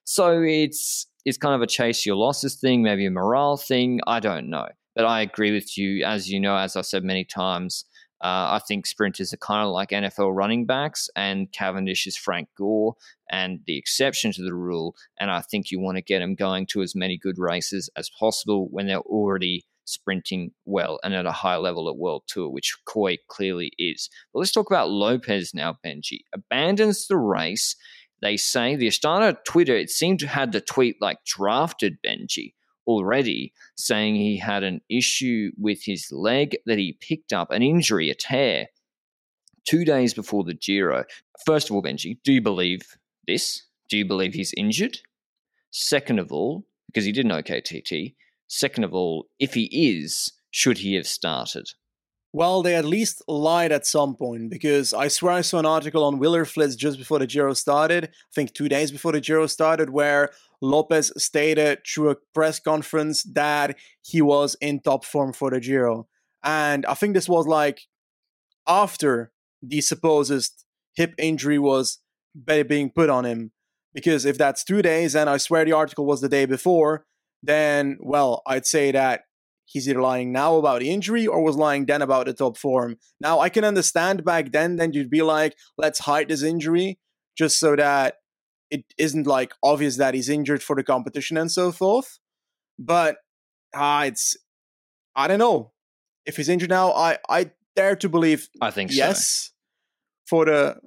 So 0.03 0.41
it's 0.41 1.07
it's 1.23 1.37
kind 1.37 1.53
of 1.53 1.61
a 1.61 1.67
chase 1.67 2.05
your 2.05 2.15
losses 2.15 2.55
thing, 2.55 2.81
maybe 2.81 3.05
a 3.05 3.11
morale 3.11 3.57
thing. 3.57 4.01
I 4.07 4.19
don't 4.19 4.49
know. 4.49 4.67
But 4.95 5.05
I 5.05 5.21
agree 5.21 5.51
with 5.51 5.77
you. 5.77 6.03
As 6.03 6.29
you 6.29 6.39
know, 6.39 6.57
as 6.57 6.75
I've 6.75 6.85
said 6.85 7.03
many 7.03 7.23
times, 7.23 7.85
uh, 8.23 8.53
I 8.53 8.61
think 8.67 8.85
sprinters 8.85 9.33
are 9.33 9.37
kind 9.37 9.65
of 9.65 9.71
like 9.71 9.89
NFL 9.89 10.35
running 10.35 10.67
backs, 10.67 11.09
and 11.15 11.51
Cavendish 11.51 12.05
is 12.05 12.15
Frank 12.15 12.49
Gore 12.55 12.93
and 13.31 13.61
the 13.65 13.77
exception 13.77 14.31
to 14.33 14.43
the 14.43 14.53
rule. 14.53 14.95
And 15.19 15.31
I 15.31 15.41
think 15.41 15.71
you 15.71 15.79
want 15.79 15.97
to 15.97 16.03
get 16.03 16.19
them 16.19 16.35
going 16.35 16.67
to 16.67 16.83
as 16.83 16.95
many 16.95 17.17
good 17.17 17.39
races 17.39 17.89
as 17.95 18.11
possible 18.19 18.67
when 18.69 18.85
they're 18.85 18.99
already 18.99 19.65
sprinting 19.85 20.51
well 20.65 20.99
and 21.03 21.15
at 21.15 21.25
a 21.25 21.31
high 21.31 21.57
level 21.57 21.89
at 21.89 21.97
World 21.97 22.23
Tour, 22.27 22.49
which 22.49 22.77
Kooij 22.87 23.17
clearly 23.27 23.71
is. 23.79 24.09
But 24.31 24.39
let's 24.39 24.51
talk 24.51 24.69
about 24.69 24.91
Lopez 24.91 25.53
now, 25.55 25.77
Benji. 25.83 26.19
Abandons 26.33 27.07
the 27.07 27.17
race. 27.17 27.75
They 28.21 28.37
say 28.37 28.75
the 28.75 28.87
Astana 28.87 29.35
Twitter, 29.45 29.75
it 29.75 29.89
seemed 29.89 30.19
to 30.19 30.27
had 30.27 30.51
the 30.51 30.61
tweet 30.61 30.97
like 31.01 31.17
drafted 31.25 31.97
Benji 32.05 32.53
already, 32.87 33.53
saying 33.75 34.15
he 34.15 34.37
had 34.37 34.63
an 34.63 34.81
issue 34.89 35.51
with 35.57 35.83
his 35.83 36.11
leg 36.11 36.57
that 36.65 36.77
he 36.77 36.97
picked 36.99 37.33
up, 37.33 37.51
an 37.51 37.61
injury, 37.61 38.09
a 38.09 38.15
tear, 38.15 38.67
two 39.65 39.85
days 39.85 40.13
before 40.13 40.43
the 40.43 40.53
Giro. 40.53 41.05
First 41.45 41.69
of 41.69 41.75
all, 41.75 41.83
Benji, 41.83 42.17
do 42.23 42.33
you 42.33 42.41
believe 42.41 42.97
this? 43.27 43.63
Do 43.89 43.97
you 43.97 44.05
believe 44.05 44.33
he's 44.33 44.53
injured? 44.57 44.99
Second 45.71 46.19
of 46.19 46.31
all, 46.31 46.65
because 46.87 47.05
he 47.05 47.11
did 47.11 47.25
an 47.25 47.31
OKTT. 47.31 48.15
Second 48.47 48.83
of 48.83 48.93
all, 48.93 49.27
if 49.39 49.53
he 49.53 49.69
is, 49.71 50.33
should 50.51 50.79
he 50.79 50.95
have 50.95 51.07
started? 51.07 51.71
Well, 52.33 52.63
they 52.63 52.75
at 52.75 52.85
least 52.85 53.21
lied 53.27 53.73
at 53.73 53.85
some 53.85 54.15
point 54.15 54.49
because 54.49 54.93
I 54.93 55.09
swear 55.09 55.33
I 55.33 55.41
saw 55.41 55.59
an 55.59 55.65
article 55.65 56.03
on 56.05 56.19
WielerFlits 56.19 56.77
just 56.77 56.97
before 56.97 57.19
the 57.19 57.27
Giro 57.27 57.53
started, 57.53 58.05
I 58.05 58.33
think 58.33 58.53
two 58.53 58.69
days 58.69 58.89
before 58.89 59.11
the 59.11 59.19
Giro 59.19 59.47
started, 59.47 59.89
where 59.89 60.29
Lopez 60.61 61.11
stated 61.17 61.79
through 61.85 62.11
a 62.11 62.15
press 62.33 62.59
conference 62.59 63.23
that 63.23 63.75
he 64.01 64.21
was 64.21 64.55
in 64.61 64.79
top 64.79 65.03
form 65.03 65.33
for 65.33 65.49
the 65.49 65.59
Giro. 65.59 66.07
And 66.43 66.85
I 66.85 66.93
think 66.93 67.15
this 67.15 67.27
was 67.27 67.47
like 67.47 67.81
after 68.65 69.31
the 69.61 69.81
supposed 69.81 70.63
hip 70.95 71.13
injury 71.17 71.59
was 71.59 71.99
being 72.45 72.91
put 72.91 73.09
on 73.09 73.25
him. 73.25 73.51
Because 73.93 74.23
if 74.23 74.37
that's 74.37 74.63
two 74.63 74.81
days, 74.81 75.15
and 75.15 75.29
I 75.29 75.35
swear 75.35 75.65
the 75.65 75.73
article 75.73 76.05
was 76.05 76.21
the 76.21 76.29
day 76.29 76.45
before, 76.45 77.05
then, 77.43 77.97
well, 77.99 78.41
I'd 78.47 78.65
say 78.65 78.91
that 78.91 79.23
he's 79.71 79.87
either 79.87 80.01
lying 80.01 80.31
now 80.31 80.57
about 80.57 80.83
injury 80.83 81.25
or 81.25 81.41
was 81.41 81.55
lying 81.55 81.85
then 81.85 82.01
about 82.01 82.25
the 82.25 82.33
top 82.33 82.57
form. 82.57 82.97
Now, 83.19 83.39
I 83.39 83.49
can 83.49 83.63
understand 83.63 84.23
back 84.25 84.51
then, 84.51 84.75
then 84.75 84.93
you'd 84.93 85.09
be 85.09 85.21
like, 85.21 85.55
let's 85.77 85.99
hide 85.99 86.27
this 86.27 86.43
injury 86.43 86.99
just 87.37 87.59
so 87.59 87.75
that 87.75 88.15
it 88.69 88.83
isn't 88.97 89.27
like 89.27 89.53
obvious 89.63 89.97
that 89.97 90.13
he's 90.13 90.29
injured 90.29 90.61
for 90.61 90.75
the 90.75 90.83
competition 90.83 91.37
and 91.37 91.51
so 91.51 91.71
forth. 91.71 92.19
But 92.77 93.17
uh, 93.73 94.03
it's, 94.07 94.35
I 95.15 95.27
don't 95.27 95.39
know. 95.39 95.71
If 96.25 96.37
he's 96.37 96.49
injured 96.49 96.69
now, 96.69 96.91
I, 96.91 97.17
I 97.29 97.51
dare 97.75 97.95
to 97.97 98.09
believe. 98.09 98.49
I 98.61 98.71
think 98.71 98.91
yes. 98.93 99.27
So. 99.27 99.51
For 100.27 100.45
the, 100.45 100.77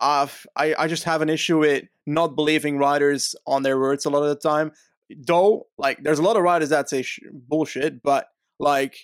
uh, 0.00 0.26
I, 0.56 0.74
I 0.78 0.88
just 0.88 1.04
have 1.04 1.22
an 1.22 1.28
issue 1.28 1.58
with 1.58 1.84
not 2.06 2.34
believing 2.34 2.78
riders 2.78 3.34
on 3.46 3.62
their 3.62 3.78
words 3.78 4.04
a 4.04 4.10
lot 4.10 4.22
of 4.22 4.28
the 4.28 4.48
time 4.48 4.72
though, 5.18 5.66
like 5.78 6.02
there's 6.02 6.18
a 6.18 6.22
lot 6.22 6.36
of 6.36 6.42
riders 6.42 6.70
that 6.70 6.88
say 6.88 7.02
sh- 7.02 7.20
bullshit, 7.32 8.02
but 8.02 8.26
like 8.58 8.96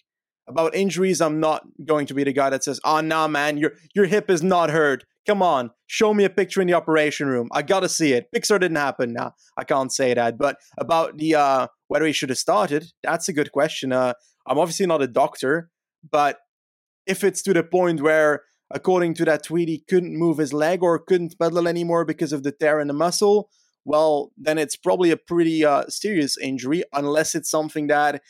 about 0.49 0.75
injuries, 0.75 1.21
I'm 1.21 1.41
not 1.41 1.63
going 1.85 2.07
to 2.07 2.15
be 2.15 2.25
the 2.25 2.33
guy 2.33 2.51
that 2.51 2.65
says, 2.65 2.81
"Oh, 2.85 3.01
nah, 3.01 3.29
man, 3.29 3.59
your 3.59 3.73
your 3.95 4.07
hip 4.07 4.31
is 4.31 4.43
not 4.43 4.71
hurt. 4.71 5.05
Come 5.27 5.43
on, 5.43 5.71
show 5.87 6.15
me 6.15 6.25
a 6.25 6.31
picture 6.31 6.63
in 6.63 6.67
the 6.67 6.75
operation 6.75 7.29
room. 7.29 7.49
I 7.53 7.63
gotta 7.63 7.89
see 7.89 8.15
it. 8.15 8.29
Pixar 8.35 8.61
didn't 8.61 8.77
happen. 8.77 9.13
Nah, 9.13 9.33
I 9.59 9.65
can't 9.65 9.93
say 9.93 10.15
that. 10.15 10.39
But 10.39 10.57
about 10.79 11.19
the 11.19 11.35
uh, 11.35 11.67
whether 11.89 12.07
he 12.07 12.13
should 12.13 12.31
have 12.31 12.39
started, 12.39 12.87
that's 13.03 13.29
a 13.29 13.33
good 13.33 13.53
question. 13.53 13.93
Uh, 13.93 14.15
I'm 14.47 14.59
obviously 14.59 14.87
not 14.87 15.03
a 15.03 15.07
doctor, 15.07 15.71
but 16.11 16.39
if 17.07 17.25
it's 17.25 17.43
to 17.43 17.53
the 17.53 17.63
point 17.63 18.01
where, 18.01 18.43
according 18.71 19.15
to 19.15 19.25
that 19.27 19.45
tweet, 19.45 19.69
he 19.69 19.85
couldn't 19.89 20.17
move 20.17 20.39
his 20.39 20.53
leg 20.53 20.83
or 20.83 20.99
couldn't 20.99 21.39
pedal 21.39 21.69
anymore 21.69 22.05
because 22.05 22.33
of 22.33 22.43
the 22.43 22.53
tear 22.53 22.81
in 22.81 22.89
the 22.89 22.95
muscle, 22.95 23.51
well, 23.89 24.31
then 24.37 24.59
it's 24.59 24.77
probably 24.77 25.11
a 25.11 25.17
pretty 25.17 25.65
uh, 25.65 25.85
serious 25.89 26.37
injury, 26.37 26.85
unless 26.93 27.35
it's 27.35 27.51
something 27.51 27.87
that 27.87 28.21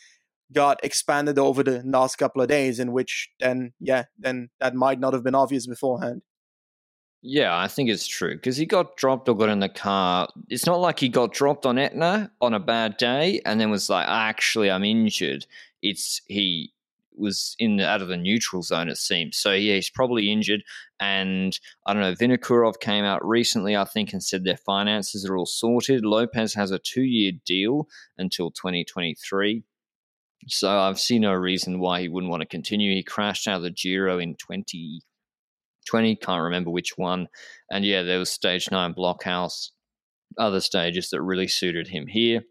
got 0.52 0.82
expanded 0.84 1.36
over 1.36 1.64
the 1.64 1.82
last 1.84 2.16
couple 2.16 2.40
of 2.40 2.48
days, 2.48 2.78
in 2.78 2.92
which 2.92 3.28
then, 3.40 3.72
yeah, 3.80 4.04
then 4.16 4.50
that 4.60 4.76
might 4.76 5.00
not 5.00 5.12
have 5.14 5.24
been 5.24 5.34
obvious 5.34 5.66
beforehand. 5.66 6.22
Yeah, 7.20 7.58
I 7.58 7.66
think 7.66 7.90
it's 7.90 8.06
true 8.06 8.36
because 8.36 8.56
he 8.56 8.64
got 8.64 8.96
dropped 8.96 9.28
or 9.28 9.36
got 9.36 9.48
in 9.48 9.58
the 9.58 9.68
car. 9.68 10.28
It's 10.48 10.66
not 10.66 10.80
like 10.80 11.00
he 11.00 11.08
got 11.08 11.32
dropped 11.32 11.66
on 11.66 11.76
Etna 11.76 12.30
on 12.40 12.54
a 12.54 12.60
bad 12.60 12.96
day 12.96 13.40
and 13.44 13.60
then 13.60 13.70
was 13.70 13.90
like, 13.90 14.06
actually, 14.08 14.70
I'm 14.70 14.84
injured. 14.84 15.44
It's 15.82 16.22
he 16.28 16.72
was 17.18 17.56
in 17.58 17.80
out 17.80 18.02
of 18.02 18.08
the 18.08 18.16
neutral 18.16 18.62
zone. 18.62 18.88
It 18.88 18.98
seems 18.98 19.36
so. 19.36 19.52
Yeah, 19.52 19.74
he's 19.74 19.90
probably 19.90 20.30
injured. 20.30 20.62
And 21.00 21.58
I 21.86 21.92
don't 21.92 22.02
know. 22.02 22.14
Vinokurov 22.14 22.80
came 22.80 23.04
out 23.04 23.24
recently, 23.26 23.76
I 23.76 23.84
think, 23.84 24.12
and 24.12 24.22
said 24.22 24.44
their 24.44 24.56
finances 24.56 25.24
are 25.24 25.36
all 25.36 25.46
sorted. 25.46 26.04
Lopez 26.04 26.54
has 26.54 26.70
a 26.70 26.78
two-year 26.78 27.32
deal 27.46 27.86
until 28.16 28.50
2023. 28.50 29.62
So 30.46 30.70
I've 30.70 31.00
seen 31.00 31.22
no 31.22 31.32
reason 31.32 31.80
why 31.80 32.00
he 32.00 32.08
wouldn't 32.08 32.30
want 32.30 32.42
to 32.42 32.46
continue. 32.46 32.94
He 32.94 33.02
crashed 33.02 33.48
out 33.48 33.56
of 33.56 33.62
the 33.62 33.70
Giro 33.70 34.18
in 34.18 34.34
2020, 34.36 36.16
can't 36.16 36.42
remember 36.42 36.70
which 36.70 36.96
one. 36.96 37.28
And 37.70 37.84
yeah, 37.84 38.02
there 38.02 38.18
was 38.18 38.30
stage 38.30 38.70
nine 38.70 38.94
Blockhaus, 38.94 39.70
other 40.38 40.60
stages 40.60 41.10
that 41.10 41.22
really 41.22 41.48
suited 41.48 41.88
him 41.88 42.06
here. 42.06 42.42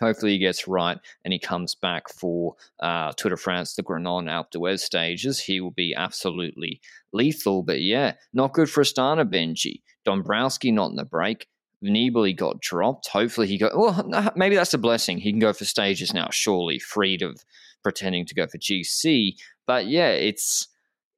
Hopefully 0.00 0.32
he 0.32 0.38
gets 0.38 0.66
right 0.66 0.98
and 1.24 1.32
he 1.32 1.38
comes 1.38 1.74
back 1.74 2.08
for 2.08 2.56
uh, 2.80 3.12
Tour 3.12 3.30
de 3.30 3.36
France, 3.36 3.74
the 3.74 3.82
Granon 3.82 4.28
Alpe 4.28 4.50
d'Huez 4.50 4.80
stages. 4.80 5.40
He 5.40 5.60
will 5.60 5.70
be 5.70 5.94
absolutely 5.94 6.80
lethal. 7.12 7.62
But 7.62 7.80
yeah, 7.80 8.14
not 8.32 8.54
good 8.54 8.68
for 8.68 8.82
Astana, 8.82 9.24
Benji. 9.24 9.82
Dombrowski 10.04 10.72
not 10.72 10.90
in 10.90 10.96
the 10.96 11.04
break. 11.04 11.48
Nibali 11.82 12.36
got 12.36 12.60
dropped. 12.60 13.08
Hopefully 13.08 13.46
he 13.46 13.58
go. 13.58 13.70
Well, 13.74 14.32
maybe 14.36 14.56
that's 14.56 14.74
a 14.74 14.78
blessing. 14.78 15.18
He 15.18 15.30
can 15.30 15.38
go 15.38 15.52
for 15.52 15.64
stages 15.64 16.14
now, 16.14 16.28
surely, 16.30 16.78
freed 16.78 17.22
of 17.22 17.44
pretending 17.82 18.26
to 18.26 18.34
go 18.34 18.46
for 18.46 18.58
GC. 18.58 19.36
But 19.66 19.86
yeah, 19.86 20.08
it's 20.08 20.68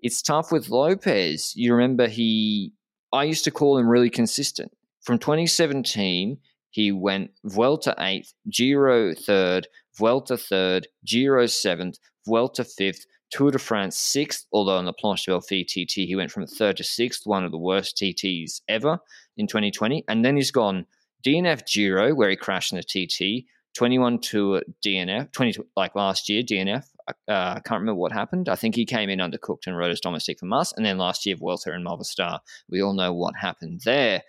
it's 0.00 0.20
tough 0.22 0.52
with 0.52 0.68
Lopez. 0.68 1.54
You 1.56 1.74
remember 1.74 2.08
he? 2.08 2.72
I 3.12 3.24
used 3.24 3.44
to 3.44 3.50
call 3.50 3.78
him 3.78 3.88
really 3.88 4.10
consistent. 4.10 4.72
From 5.00 5.18
2017, 5.18 6.38
he 6.76 6.92
went 6.92 7.30
Vuelta 7.42 7.94
eighth, 7.98 8.34
Giro 8.50 9.14
third, 9.14 9.66
Vuelta 9.96 10.36
third, 10.36 10.86
Giro 11.06 11.46
seventh, 11.46 11.96
Vuelta 12.26 12.64
fifth, 12.64 13.06
Tour 13.30 13.50
de 13.50 13.58
France 13.58 13.96
sixth, 13.96 14.44
although 14.52 14.76
on 14.76 14.84
the 14.84 14.92
Planche 14.92 15.24
de 15.24 15.30
Belfi 15.30 15.64
TT 15.64 16.06
he 16.06 16.14
went 16.14 16.30
from 16.30 16.46
third 16.46 16.76
to 16.76 16.84
sixth, 16.84 17.22
one 17.24 17.44
of 17.44 17.50
the 17.50 17.56
worst 17.56 17.96
TTs 17.96 18.60
ever 18.68 18.98
in 19.38 19.46
2020. 19.46 20.04
And 20.06 20.22
then 20.22 20.36
he's 20.36 20.50
gone 20.50 20.84
DNF 21.26 21.66
Giro, 21.66 22.14
where 22.14 22.28
he 22.28 22.36
crashed 22.36 22.74
in 22.74 22.78
the 22.78 23.06
TT, 23.06 23.46
21 23.74 24.20
Tour 24.20 24.60
DNF, 24.84 25.32
20 25.32 25.54
like 25.76 25.94
last 25.94 26.28
year 26.28 26.42
DNF. 26.42 26.84
Uh, 27.08 27.54
I 27.56 27.60
can't 27.64 27.80
remember 27.80 27.94
what 27.94 28.12
happened. 28.12 28.50
I 28.50 28.56
think 28.56 28.74
he 28.74 28.84
came 28.84 29.08
in 29.08 29.20
undercooked 29.20 29.66
and 29.66 29.78
rode 29.78 29.92
as 29.92 30.00
domestic 30.00 30.40
for 30.40 30.46
Mas. 30.46 30.74
And 30.76 30.84
then 30.84 30.98
last 30.98 31.24
year, 31.24 31.36
Vuelta 31.36 31.72
and 31.72 31.86
Movistar. 31.86 32.40
We 32.68 32.82
all 32.82 32.92
know 32.92 33.14
what 33.14 33.34
happened 33.36 33.80
there. 33.86 34.22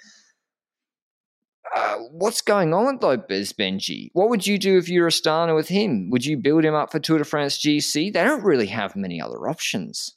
Uh, 1.78 1.98
what's 2.10 2.42
going 2.42 2.74
on 2.74 2.96
with 2.96 3.04
Lopez 3.04 3.54
Benji? 3.54 4.10
What 4.14 4.30
would 4.30 4.48
you 4.48 4.58
do 4.58 4.80
if 4.80 4.90
you're 4.90 5.10
Astana 5.10 5.56
with 5.56 5.68
him? 5.68 6.10
Would 6.10 6.26
you 6.26 6.36
build 6.36 6.66
him 6.66 6.74
up 6.74 6.92
for 6.92 7.00
Tour 7.00 7.20
de 7.20 7.24
France 7.24 7.60
GC? 7.60 8.12
They 8.14 8.24
don't 8.24 8.44
really 8.44 8.66
have 8.66 8.96
many 8.96 9.22
other 9.22 9.48
options. 9.48 10.16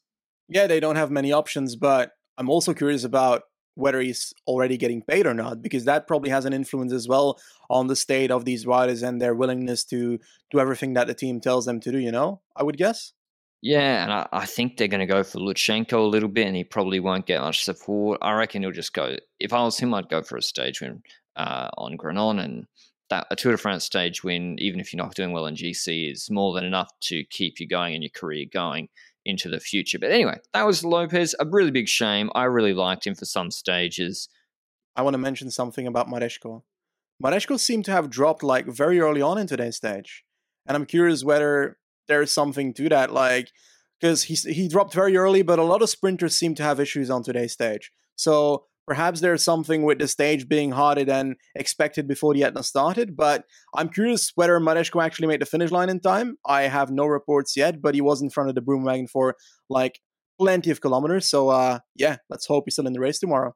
Yeah, 0.49 0.67
they 0.67 0.81
don't 0.81 0.97
have 0.97 1.11
many 1.11 1.33
options, 1.33 1.77
but 1.77 2.13
I'm 2.39 2.49
also 2.49 2.73
curious 2.73 3.05
about 3.05 3.43
whether 3.75 4.01
he's 4.01 4.33
already 4.47 4.79
getting 4.79 5.03
paid 5.03 5.27
or 5.27 5.35
not, 5.35 5.61
because 5.61 5.85
that 5.85 6.07
probably 6.07 6.31
has 6.31 6.47
an 6.47 6.55
influence 6.55 6.95
as 6.95 7.07
well 7.07 7.39
on 7.69 7.89
the 7.89 7.97
state 7.97 8.31
of 8.31 8.47
these 8.47 8.67
riders 8.67 9.03
and 9.03 9.21
their 9.21 9.35
willingness 9.35 9.85
to 9.85 10.19
do 10.51 10.59
everything 10.59 10.95
that 10.95 11.09
the 11.09 11.15
team 11.15 11.43
tells 11.43 11.67
them 11.67 11.79
to 11.81 11.93
do, 11.93 11.99
you 11.99 12.11
know, 12.11 12.41
I 12.57 12.63
would 12.63 12.79
guess. 12.79 13.13
Yeah, 13.61 14.03
and 14.03 14.11
I, 14.11 14.27
I 14.33 14.47
think 14.47 14.79
they're 14.79 14.89
going 14.89 15.01
to 15.01 15.07
go 15.07 15.23
for 15.23 15.39
Lutsenko 15.39 15.93
a 15.93 16.01
little 16.01 16.31
bit, 16.31 16.47
and 16.47 16.57
he 16.57 16.65
probably 16.65 17.01
won't 17.01 17.27
get 17.27 17.43
much 17.43 17.65
support. 17.65 18.19
I 18.23 18.33
reckon 18.33 18.63
he'll 18.63 18.73
just 18.73 18.95
go. 18.95 19.17
If 19.39 19.53
I 19.53 19.63
was 19.63 19.79
him, 19.79 19.93
I'd 19.93 20.09
go 20.09 20.23
for 20.23 20.39
a 20.39 20.43
stage 20.43 20.81
win 20.81 21.03
uh, 21.41 21.69
on 21.79 21.97
Granon 21.97 22.43
and 22.43 22.67
that 23.09 23.27
a 23.31 23.37
Tour 23.37 23.53
de 23.53 23.59
France 23.59 23.85
stage 23.85 24.23
win, 24.23 24.57
even 24.59 24.79
if 24.79 24.93
you're 24.93 25.03
not 25.03 25.15
doing 25.15 25.33
well 25.33 25.47
in 25.47 25.57
GC, 25.57 26.13
is 26.13 26.31
more 26.31 26.55
than 26.55 26.65
enough 26.65 26.91
to 27.03 27.25
keep 27.31 27.59
you 27.59 27.67
going 27.67 27.95
and 27.95 28.03
your 28.03 28.11
career 28.15 28.47
going 28.53 28.89
into 29.25 29.49
the 29.49 29.59
future. 29.59 29.99
But 29.99 30.13
anyway, 30.13 30.39
that 30.55 30.67
was 30.67 30.85
Lopez. 30.85 31.35
A 31.41 31.47
really 31.47 31.71
big 31.71 31.89
shame. 31.89 32.31
I 32.35 32.45
really 32.45 32.73
liked 32.75 33.07
him 33.07 33.15
for 33.15 33.25
some 33.25 33.51
stages. 33.51 34.29
I 34.95 35.03
want 35.03 35.15
to 35.15 35.19
mention 35.19 35.51
something 35.51 35.87
about 35.87 36.09
Mareczko. 36.09 36.63
Mareczko 37.23 37.59
seemed 37.59 37.85
to 37.87 37.93
have 37.93 38.11
dropped 38.11 38.43
like 38.43 38.67
very 38.67 39.01
early 39.01 39.23
on 39.23 39.39
in 39.39 39.47
today's 39.47 39.77
stage, 39.77 40.25
and 40.67 40.77
I'm 40.77 40.87
curious 40.87 41.25
whether 41.25 41.79
there's 42.07 42.33
something 42.33 42.73
to 42.75 42.89
that, 42.91 43.13
like 43.13 43.51
because 44.01 44.25
he 44.25 44.35
he 44.35 44.69
dropped 44.69 44.95
very 44.95 45.17
early, 45.17 45.43
but 45.43 45.59
a 45.59 45.65
lot 45.65 45.83
of 45.83 45.91
sprinters 45.91 46.37
seem 46.37 46.55
to 46.55 46.63
have 46.63 46.81
issues 46.81 47.11
on 47.11 47.23
today's 47.23 47.53
stage. 47.53 47.93
So 48.17 48.67
Perhaps 48.87 49.21
there's 49.21 49.45
something 49.45 49.83
with 49.85 49.99
the 49.99 50.09
stage 50.09 50.49
being 50.49 50.73
harder 50.73 51.05
than 51.05 51.37
expected 51.55 52.09
before 52.09 52.35
the 52.35 52.43
Etna 52.43 52.63
started, 52.63 53.17
but 53.17 53.45
I'm 53.75 53.89
curious 53.89 54.33
whether 54.35 54.59
Mareczko 54.59 55.05
actually 55.05 55.29
made 55.29 55.41
the 55.41 55.47
finish 55.47 55.71
line 55.71 55.89
in 55.89 56.01
time. 56.01 56.39
I 56.45 56.63
have 56.63 56.91
no 56.91 57.07
reports 57.07 57.57
yet, 57.57 57.81
but 57.81 57.95
he 57.95 58.01
was 58.01 58.21
in 58.21 58.31
front 58.31 58.49
of 58.49 58.55
the 58.55 58.61
broom 58.61 58.85
wagon 58.85 59.07
for 59.07 59.37
like 59.69 60.01
plenty 60.41 60.71
of 60.71 60.81
kilometers. 60.81 61.27
So 61.27 61.51
uh, 61.51 61.81
yeah, 61.95 62.17
let's 62.29 62.47
hope 62.47 62.65
he's 62.67 62.75
still 62.75 62.87
in 62.87 62.93
the 62.93 63.01
race 63.01 63.19
tomorrow. 63.19 63.55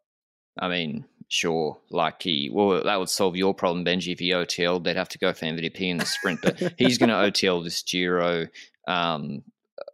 I 0.58 0.68
mean, 0.68 1.06
sure, 1.28 1.80
like 1.90 2.22
he, 2.22 2.50
well, 2.52 2.84
that 2.84 2.98
would 2.98 3.08
solve 3.08 3.36
your 3.36 3.54
problem, 3.54 3.84
Benji. 3.84 4.12
If 4.12 4.20
he 4.20 4.30
OTL, 4.30 4.84
they'd 4.84 4.96
have 4.96 5.08
to 5.10 5.18
go 5.18 5.32
for 5.32 5.46
MVP 5.46 5.80
in 5.80 5.96
the 5.96 6.06
sprint, 6.06 6.40
but 6.42 6.74
he's 6.78 6.98
going 6.98 7.08
to 7.08 7.14
OTL 7.14 7.64
this 7.64 7.82
Giro. 7.82 8.46
Um, 8.86 9.42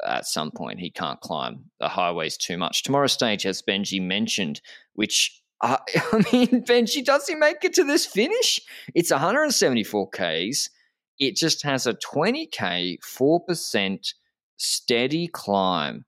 at 0.06 0.26
some 0.26 0.50
point. 0.50 0.80
He 0.80 0.90
can't 0.90 1.20
climb 1.20 1.64
the 1.78 1.88
highways 1.88 2.36
too 2.36 2.58
much. 2.58 2.82
Tomorrow's 2.82 3.12
stage, 3.12 3.46
as 3.46 3.62
Benji 3.62 4.00
mentioned, 4.00 4.60
which 4.94 5.40
uh, 5.60 5.76
I 6.12 6.24
mean, 6.32 6.64
Benji, 6.64 7.04
does 7.04 7.26
he 7.26 7.34
make 7.34 7.64
it 7.64 7.74
to 7.74 7.84
this 7.84 8.06
finish? 8.06 8.60
It's 8.94 9.10
174 9.10 10.08
Ks. 10.10 10.70
It 11.18 11.36
just 11.36 11.62
has 11.64 11.86
a 11.86 11.94
20K, 11.94 12.98
4% 13.00 14.14
steady 14.56 15.28
climb, 15.28 16.04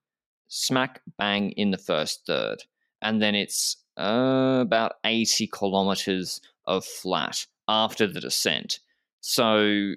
smack 0.48 1.02
bang 1.18 1.52
in 1.52 1.70
the 1.70 1.78
first 1.78 2.26
third. 2.26 2.64
And 3.02 3.20
then 3.20 3.34
it's 3.34 3.76
uh, 3.98 4.58
about 4.62 4.94
80 5.04 5.48
kilometers 5.48 6.40
of 6.66 6.84
flat 6.84 7.46
after 7.68 8.06
the 8.06 8.20
descent. 8.20 8.80
So 9.20 9.94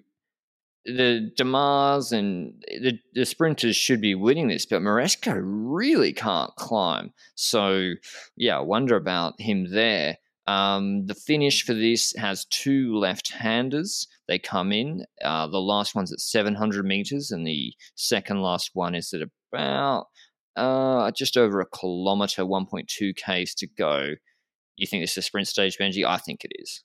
the 0.86 1.32
Démares 1.38 2.12
and 2.12 2.64
the, 2.68 3.00
the 3.14 3.26
sprinters 3.26 3.76
should 3.76 4.02
be 4.02 4.16
winning 4.16 4.48
this, 4.48 4.66
but 4.66 4.82
Mareczko 4.82 5.40
really 5.44 6.14
can't 6.14 6.56
climb. 6.56 7.12
So, 7.36 7.94
yeah, 8.38 8.60
wonder 8.60 8.96
about 8.96 9.40
him 9.40 9.72
there. 9.72 10.18
Um, 10.48 11.08
the 11.08 11.16
finish 11.16 11.66
for 11.66 11.74
this 11.74 12.14
has 12.18 12.46
two 12.46 12.96
left-handers. 12.96 14.08
They 14.28 14.38
come 14.38 14.72
in. 14.72 15.06
Uh, 15.24 15.48
the 15.48 15.60
last 15.60 15.96
one's 15.96 16.14
at 16.14 16.20
700 16.20 16.86
meters, 16.86 17.32
and 17.32 17.48
the 17.48 17.74
second 17.96 18.42
last 18.42 18.72
one 18.74 18.94
is 18.94 19.12
at 19.14 19.22
about 19.52 20.06
uh, 20.56 21.12
just 21.12 21.36
over 21.36 21.62
a 21.62 21.66
kilometer, 21.66 22.44
1.2 22.44 23.16
k's 23.16 23.56
to 23.56 23.68
go. 23.68 24.12
You 24.76 24.88
think 24.88 25.04
this 25.04 25.12
is 25.12 25.18
a 25.18 25.22
sprint 25.24 25.48
stage, 25.48 25.78
Benji? 25.80 26.06
I 26.06 26.18
think 26.18 26.44
it 26.44 26.52
is. 26.60 26.84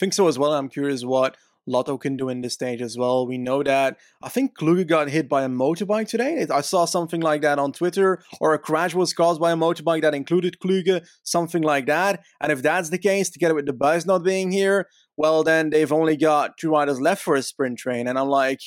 think 0.00 0.12
so 0.12 0.26
as 0.26 0.38
well. 0.38 0.52
I'm 0.52 0.68
curious 0.68 1.04
what 1.04 1.36
Lotto 1.66 1.96
can 1.96 2.16
do 2.16 2.28
in 2.28 2.40
this 2.40 2.54
stage 2.54 2.82
as 2.82 2.96
well. 2.98 3.26
We 3.26 3.38
know 3.38 3.62
that. 3.62 3.96
I 4.22 4.28
think 4.28 4.56
Kluge 4.56 4.86
got 4.86 5.08
hit 5.08 5.28
by 5.28 5.44
a 5.44 5.48
motorbike 5.48 6.08
today. 6.08 6.46
I 6.50 6.60
saw 6.60 6.84
something 6.84 7.20
like 7.20 7.42
that 7.42 7.58
on 7.58 7.72
Twitter, 7.72 8.22
or 8.40 8.52
a 8.52 8.58
crash 8.58 8.94
was 8.94 9.12
caused 9.12 9.40
by 9.40 9.52
a 9.52 9.56
motorbike 9.56 10.02
that 10.02 10.14
included 10.14 10.58
Kluge, 10.58 11.02
something 11.22 11.62
like 11.62 11.86
that. 11.86 12.24
And 12.40 12.50
if 12.50 12.62
that's 12.62 12.90
the 12.90 12.98
case, 12.98 13.30
together 13.30 13.54
with 13.54 13.66
De 13.66 13.72
Buyst 13.72 14.06
not 14.06 14.24
being 14.24 14.50
here, 14.50 14.88
well, 15.16 15.44
then 15.44 15.70
they've 15.70 15.92
only 15.92 16.16
got 16.16 16.56
two 16.56 16.70
riders 16.70 17.00
left 17.00 17.22
for 17.22 17.34
a 17.34 17.42
sprint 17.42 17.78
train. 17.78 18.08
And 18.08 18.18
I'm 18.18 18.28
like, 18.28 18.60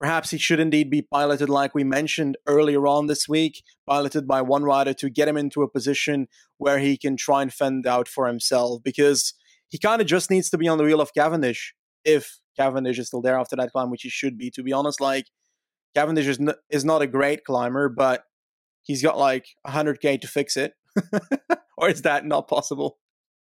perhaps 0.00 0.30
he 0.30 0.38
should 0.38 0.58
indeed 0.58 0.90
be 0.90 1.02
piloted, 1.02 1.48
like 1.48 1.74
we 1.74 1.84
mentioned 1.84 2.36
earlier 2.46 2.86
on 2.86 3.06
this 3.06 3.28
week, 3.28 3.62
piloted 3.86 4.26
by 4.26 4.42
one 4.42 4.64
rider 4.64 4.94
to 4.94 5.10
get 5.10 5.28
him 5.28 5.36
into 5.36 5.62
a 5.62 5.70
position 5.70 6.26
where 6.56 6.78
he 6.78 6.96
can 6.96 7.16
try 7.16 7.42
and 7.42 7.52
fend 7.52 7.86
out 7.86 8.08
for 8.08 8.26
himself 8.26 8.82
because 8.82 9.34
he 9.68 9.78
kind 9.78 10.00
of 10.00 10.08
just 10.08 10.30
needs 10.30 10.50
to 10.50 10.58
be 10.58 10.66
on 10.66 10.78
the 10.78 10.84
wheel 10.84 11.00
of 11.00 11.14
Cavendish 11.14 11.74
if 12.04 12.38
Cavendish 12.56 12.98
is 12.98 13.08
still 13.08 13.22
there 13.22 13.38
after 13.38 13.56
that 13.56 13.72
climb, 13.72 13.90
which 13.90 14.02
he 14.02 14.08
should 14.08 14.36
be. 14.36 14.50
To 14.50 14.62
be 14.62 14.72
honest, 14.72 15.00
like 15.00 15.26
Cavendish 15.94 16.26
is 16.26 16.40
n- 16.40 16.54
is 16.68 16.84
not 16.84 17.02
a 17.02 17.06
great 17.06 17.44
climber, 17.44 17.88
but 17.88 18.24
he's 18.82 19.02
got 19.02 19.18
like 19.18 19.46
100k 19.66 20.20
to 20.20 20.28
fix 20.28 20.56
it. 20.56 20.74
or 21.76 21.88
is 21.88 22.02
that 22.02 22.26
not 22.26 22.48
possible? 22.48 22.98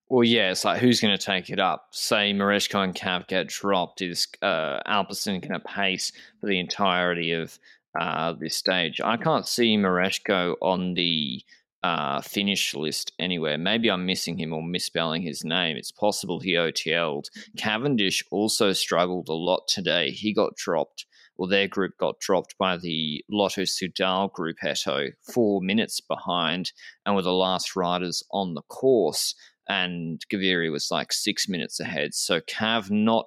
Well, 0.09 0.25
yeah, 0.25 0.51
it's 0.51 0.65
like 0.65 0.81
who's 0.81 1.01
going 1.01 1.17
to 1.17 1.25
take 1.25 1.51
it 1.51 1.61
up? 1.61 1.89
Say 1.93 2.33
Mareczko 2.33 2.83
and 2.83 2.95
Cav 2.95 3.29
get 3.29 3.47
dropped. 3.47 4.03
Is 4.03 4.27
uh, 4.43 4.81
Alpecin 4.87 5.41
going 5.41 5.53
to 5.53 5.61
pace 5.61 6.13
for 6.41 6.47
the 6.47 6.59
entirety 6.59 7.33
of 7.33 7.59
uh, 7.99 8.33
this 8.33 8.57
stage? 8.57 9.01
I 9.01 9.17
can't 9.17 9.47
see 9.47 9.77
Mareczko 9.77 10.57
on 10.61 10.95
the 10.95 11.43
uh, 11.83 12.21
finish 12.21 12.75
list 12.75 13.13
anywhere. 13.19 13.57
Maybe 13.57 13.91
I'm 13.91 14.07
missing 14.07 14.39
him 14.39 14.53
or 14.53 14.63
misspelling 14.63 15.23
his 15.23 15.45
name. 15.45 15.77
It's 15.77 15.93
possible 15.93 16.41
he 16.41 16.53
OTL'd. 16.53 17.31
Cavendish 17.57 18.23
also 18.31 18.73
struggled 18.73 19.29
a 19.29 19.35
lot 19.35 19.67
today. 19.67 20.11
He 20.11 20.35
got 20.35 20.57
dropped, 20.57 21.07
or 21.37 21.49
their 21.49 21.69
group 21.69 21.97
got 21.99 22.21
dropped 22.21 22.57
by 22.59 22.77
the 22.77 23.25
Lotto 23.31 23.63
Soudal 23.63 24.33
group 24.33 24.57
Eto, 24.63 25.13
four 25.33 25.63
minutes 25.63 26.01
behind, 26.01 26.73
and 27.07 27.17
were 27.17 27.23
the 27.23 27.33
last 27.33 27.75
riders 27.77 28.23
on 28.33 28.55
the 28.55 28.63
course. 28.63 29.35
And 29.69 30.23
Gaviria 30.31 30.73
was 30.73 30.91
like 30.91 31.13
six 31.13 31.49
minutes 31.49 31.81
ahead. 31.81 32.15
So 32.15 32.41
Cav 32.41 32.91
not. 32.91 33.27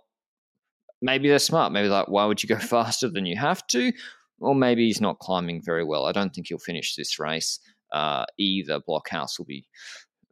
Maybe 1.01 1.27
they're 1.27 1.39
smart. 1.39 1.73
Maybe 1.73 1.89
like, 1.89 2.07
why 2.07 2.25
would 2.25 2.43
you 2.43 2.49
go 2.49 2.57
faster 2.59 3.09
than 3.09 3.25
you 3.25 3.37
have 3.37 3.65
to? 3.67 3.91
or 4.39 4.53
maybe 4.53 4.85
he's 4.85 4.99
not 4.99 5.19
climbing 5.19 5.61
very 5.61 5.83
well. 5.83 6.05
I 6.05 6.11
don't 6.11 6.33
think 6.33 6.47
he'll 6.47 6.57
finish 6.57 6.95
this 6.95 7.17
race 7.17 7.59
uh, 7.93 8.25
either. 8.37 8.79
Blockhaus 8.79 9.37
will 9.37 9.45
be 9.45 9.65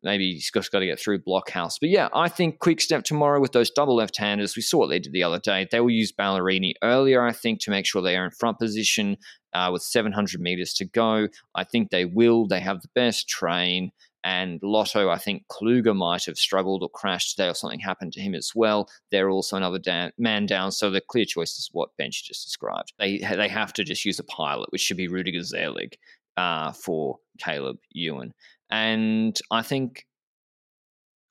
maybe 0.04 0.34
he's 0.34 0.50
just 0.50 0.72
got 0.72 0.80
to 0.80 0.86
get 0.86 1.00
through 1.00 1.20
Blockhaus. 1.20 1.76
But 1.80 1.90
yeah, 1.90 2.10
I 2.14 2.28
think 2.28 2.60
quick 2.60 2.82
step 2.82 3.04
tomorrow 3.04 3.40
with 3.40 3.52
those 3.52 3.70
double 3.70 3.96
left 3.96 4.18
handers. 4.18 4.56
We 4.56 4.62
saw 4.62 4.80
what 4.80 4.90
they 4.90 5.00
did 5.00 5.14
the 5.14 5.24
other 5.24 5.40
day. 5.40 5.68
They 5.70 5.80
will 5.80 5.92
use 5.92 6.12
Ballerini 6.12 6.74
earlier, 6.84 7.26
I 7.26 7.32
think, 7.32 7.60
to 7.62 7.72
make 7.72 7.86
sure 7.86 8.02
they 8.02 8.18
are 8.18 8.26
in 8.26 8.32
front 8.32 8.60
position 8.60 9.18
uh, 9.54 9.70
with 9.72 9.84
700 9.84 10.42
meters 10.42 10.74
to 10.76 10.86
go. 10.86 11.28
I 11.56 11.64
think 11.64 11.90
they 11.90 12.06
will. 12.06 12.48
They 12.48 12.62
have 12.62 12.82
the 12.82 12.90
best 12.96 13.28
train. 13.28 13.92
And 14.24 14.60
Lotto, 14.62 15.10
I 15.10 15.18
think 15.18 15.48
Kluge 15.48 15.96
might 15.96 16.26
have 16.26 16.38
struggled 16.38 16.84
or 16.84 16.90
crashed 16.90 17.36
today 17.36 17.50
or 17.50 17.56
something 17.56 17.80
happened 17.80 18.14
to 18.14 18.22
him 18.22 18.36
as 18.36 18.52
well. 18.54 18.88
They're 19.10 19.32
also 19.32 19.58
another 19.58 20.12
man 20.20 20.46
down. 20.46 20.72
So 20.72 20.92
the 20.92 21.02
clear 21.02 21.26
choice 21.26 21.58
is 21.58 21.70
what 21.72 21.90
Benji 22.00 22.24
just 22.24 22.46
described. 22.46 22.94
They, 23.00 23.18
they 23.18 23.48
have 23.48 23.74
to 23.74 23.84
just 23.84 24.06
use 24.06 24.20
a 24.20 24.24
pilot, 24.24 24.72
which 24.72 24.82
should 24.82 24.98
be 24.98 25.08
Rüdiger 25.08 25.44
Selig 25.44 25.98
uh, 26.38 26.72
for 26.72 27.18
Caleb 27.40 27.78
Ewan. 27.92 28.34
And 28.70 29.38
I 29.50 29.62
think 29.62 30.06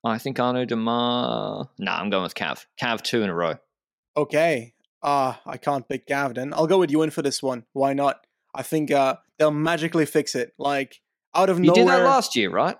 I 0.03 0.17
think 0.17 0.39
Arnaud 0.39 0.65
Démare. 0.65 1.67
No, 1.79 1.91
I'm 1.91 2.09
going 2.09 2.23
with 2.23 2.35
Cav. 2.35 2.65
Cav 2.79 3.01
two 3.01 3.21
in 3.21 3.29
a 3.29 3.35
row. 3.35 3.55
Okay. 4.17 4.73
Uh, 5.03 5.33
I 5.45 5.57
can't 5.57 5.87
pick 5.87 6.07
Cav 6.07 6.35
then. 6.35 6.53
I'll 6.53 6.67
go 6.67 6.77
with 6.77 6.91
Ewan 6.91 7.09
for 7.09 7.21
this 7.21 7.41
one. 7.41 7.65
Why 7.73 7.93
not? 7.93 8.25
I 8.53 8.63
think 8.63 8.91
uh, 8.91 9.15
they'll 9.39 9.51
magically 9.51 10.05
fix 10.05 10.35
it. 10.35 10.53
Like 10.57 11.01
out 11.33 11.49
of 11.49 11.57
he 11.57 11.67
nowhere. 11.67 11.75
did 11.75 11.87
that 11.87 12.03
last 12.03 12.35
year, 12.35 12.51
right? 12.51 12.77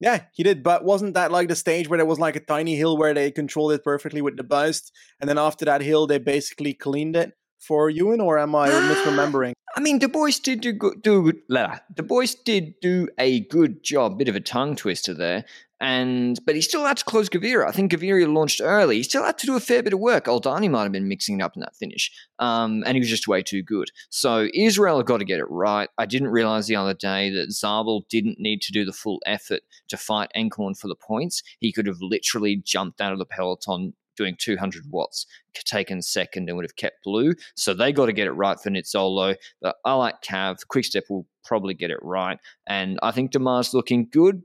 Yeah, 0.00 0.24
he 0.32 0.42
did. 0.42 0.62
But 0.62 0.84
wasn't 0.84 1.14
that 1.14 1.30
like 1.30 1.48
the 1.48 1.56
stage 1.56 1.88
where 1.88 1.96
there 1.96 2.06
was 2.06 2.18
like 2.18 2.36
a 2.36 2.40
tiny 2.40 2.76
hill 2.76 2.98
where 2.98 3.14
they 3.14 3.30
controlled 3.30 3.72
it 3.72 3.84
perfectly 3.84 4.20
with 4.20 4.36
De 4.36 4.42
Buyst, 4.42 4.92
and 5.20 5.30
then 5.30 5.38
after 5.38 5.64
that 5.64 5.80
hill 5.80 6.06
they 6.06 6.18
basically 6.18 6.74
cleaned 6.74 7.16
it 7.16 7.32
for 7.66 7.90
Ewan, 7.90 8.20
or 8.20 8.38
am 8.38 8.54
I 8.54 8.68
misremembering? 8.68 9.52
I 9.76 9.80
mean, 9.80 9.98
De 9.98 10.08
Buyst 10.08 10.44
did 10.44 10.60
do 10.60 10.72
good. 10.72 11.02
Do 11.02 11.32
De 11.32 12.02
Buyst 12.02 12.44
did 12.44 12.78
do 12.80 13.08
a 13.18 13.40
good 13.40 13.82
job. 13.82 14.18
Bit 14.18 14.28
of 14.28 14.36
a 14.36 14.40
tongue 14.40 14.76
twister 14.76 15.14
there, 15.14 15.44
and 15.80 16.38
but 16.46 16.54
he 16.54 16.60
still 16.60 16.84
had 16.84 16.96
to 16.98 17.04
close 17.04 17.28
Gaviria. 17.28 17.66
I 17.66 17.72
think 17.72 17.92
Gaviria 17.92 18.32
launched 18.32 18.60
early. 18.62 18.96
He 18.96 19.02
still 19.02 19.24
had 19.24 19.36
to 19.38 19.46
do 19.46 19.56
a 19.56 19.60
fair 19.60 19.82
bit 19.82 19.92
of 19.92 19.98
work. 19.98 20.26
Oldani 20.26 20.70
might 20.70 20.84
have 20.84 20.92
been 20.92 21.08
mixing 21.08 21.40
it 21.40 21.42
up 21.42 21.56
in 21.56 21.60
that 21.60 21.76
finish, 21.76 22.12
um, 22.38 22.84
and 22.86 22.94
he 22.94 23.00
was 23.00 23.10
just 23.10 23.26
way 23.28 23.42
too 23.42 23.62
good. 23.62 23.90
So 24.10 24.48
Israel 24.54 24.98
have 24.98 25.06
got 25.06 25.18
to 25.18 25.24
get 25.24 25.40
it 25.40 25.50
right. 25.50 25.88
I 25.98 26.06
didn't 26.06 26.28
realize 26.28 26.66
the 26.66 26.76
other 26.76 26.94
day 26.94 27.30
that 27.30 27.52
Zabel 27.52 28.06
didn't 28.08 28.38
need 28.38 28.62
to 28.62 28.72
do 28.72 28.84
the 28.84 28.92
full 28.92 29.20
effort 29.26 29.62
to 29.88 29.96
fight 29.96 30.30
Enkelmann 30.36 30.78
for 30.78 30.88
the 30.88 30.94
points. 30.94 31.42
He 31.58 31.72
could 31.72 31.86
have 31.86 32.00
literally 32.00 32.56
jumped 32.56 33.00
out 33.00 33.12
of 33.12 33.18
the 33.18 33.26
peloton 33.26 33.94
doing 34.16 34.36
200 34.38 34.84
watts, 34.90 35.26
taken 35.64 36.02
second 36.02 36.48
and 36.48 36.56
would 36.56 36.64
have 36.64 36.76
kept 36.76 37.04
blue. 37.04 37.34
So 37.56 37.74
they 37.74 37.92
got 37.92 38.06
to 38.06 38.12
get 38.12 38.26
it 38.26 38.32
right 38.32 38.58
for 38.58 38.70
Nizzolo. 38.70 39.36
But 39.60 39.76
I 39.84 39.94
like 39.94 40.22
Cav. 40.22 40.66
Quickstep 40.68 41.04
will 41.08 41.26
probably 41.44 41.74
get 41.74 41.90
it 41.90 42.02
right. 42.02 42.38
And 42.66 42.98
I 43.02 43.10
think 43.10 43.32
Démare's 43.32 43.74
looking 43.74 44.08
good, 44.10 44.42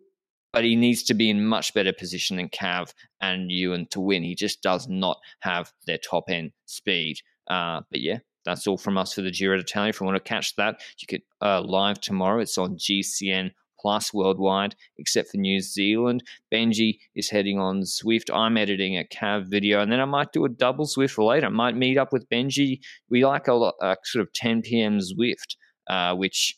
but 0.54 0.64
he 0.64 0.76
needs 0.76 1.04
to 1.04 1.14
be 1.14 1.30
in 1.30 1.46
much 1.46 1.74
better 1.74 1.94
position 1.94 2.38
than 2.38 2.50
Cav 2.50 2.94
and 3.22 3.52
Ewan 3.52 3.88
to 3.88 4.00
win. 4.00 4.24
He 4.24 4.36
just 4.36 4.62
does 4.62 4.88
not 4.88 5.20
have 5.40 5.72
their 5.86 5.98
top 5.98 6.30
end 6.30 6.52
speed. 6.66 7.18
Uh, 7.50 7.82
but 7.90 8.02
yeah, 8.02 8.20
that's 8.46 8.68
all 8.68 8.78
from 8.78 8.98
us 8.98 9.14
for 9.14 9.22
the 9.22 9.32
Giro 9.32 9.58
d'Italia. 9.58 9.90
If 9.90 10.00
you 10.00 10.06
want 10.06 10.18
to 10.18 10.30
catch 10.30 10.56
that, 10.56 10.82
you 11.00 11.08
could 11.08 11.22
uh, 11.42 11.62
live 11.62 12.00
tomorrow. 12.00 12.40
It's 12.40 12.58
on 12.58 12.78
GCN 12.78 13.52
plus 13.80 14.14
worldwide, 14.14 14.76
except 14.98 15.30
for 15.30 15.38
New 15.38 15.60
Zealand. 15.60 16.24
Benji 16.54 17.00
is 17.16 17.30
heading 17.30 17.60
on 17.60 17.82
Zwift. 17.82 18.34
I'm 18.34 18.58
editing 18.58 18.98
a 18.98 19.04
Cav 19.04 19.46
video, 19.46 19.82
and 19.82 19.92
then 19.92 20.00
I 20.00 20.06
might 20.06 20.32
do 20.32 20.46
a 20.46 20.50
double 20.50 20.86
Zwift 20.86 21.18
later. 21.24 21.48
I 21.48 21.50
might 21.50 21.76
meet 21.76 21.98
up 21.98 22.14
with 22.14 22.30
Benji. 22.30 22.80
We 23.10 23.26
like 23.26 23.48
a, 23.48 23.54
a 23.54 23.98
sort 24.04 24.24
of 24.24 24.34
10 24.34 24.62
p.m. 24.62 25.00
Zwift, 25.00 25.56
uh, 25.88 26.16
which 26.16 26.58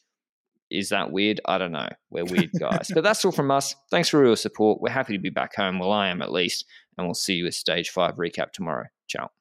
is 0.72 0.90
that 0.90 1.12
weird? 1.12 1.42
I 1.46 1.58
don't 1.58 1.74
know. 1.74 1.90
We're 2.10 2.26
weird 2.26 2.52
guys. 2.60 2.90
but 2.94 3.04
that's 3.04 3.24
all 3.26 3.32
from 3.32 3.52
us. 3.52 3.76
Thanks 3.92 4.10
for 4.10 4.26
your 4.26 4.38
support. 4.38 4.82
We're 4.82 4.92
happy 4.92 5.14
to 5.14 5.20
be 5.20 5.30
back 5.30 5.56
home. 5.56 5.80
Well, 5.80 5.92
I 5.92 6.08
am 6.08 6.22
at 6.22 6.32
least. 6.32 6.66
And 6.98 7.08
we'll 7.08 7.14
see 7.14 7.36
you 7.36 7.46
with 7.46 7.56
stage 7.56 7.90
five 7.90 8.16
recap 8.16 8.52
tomorrow. 8.54 8.86
Ciao. 9.08 9.41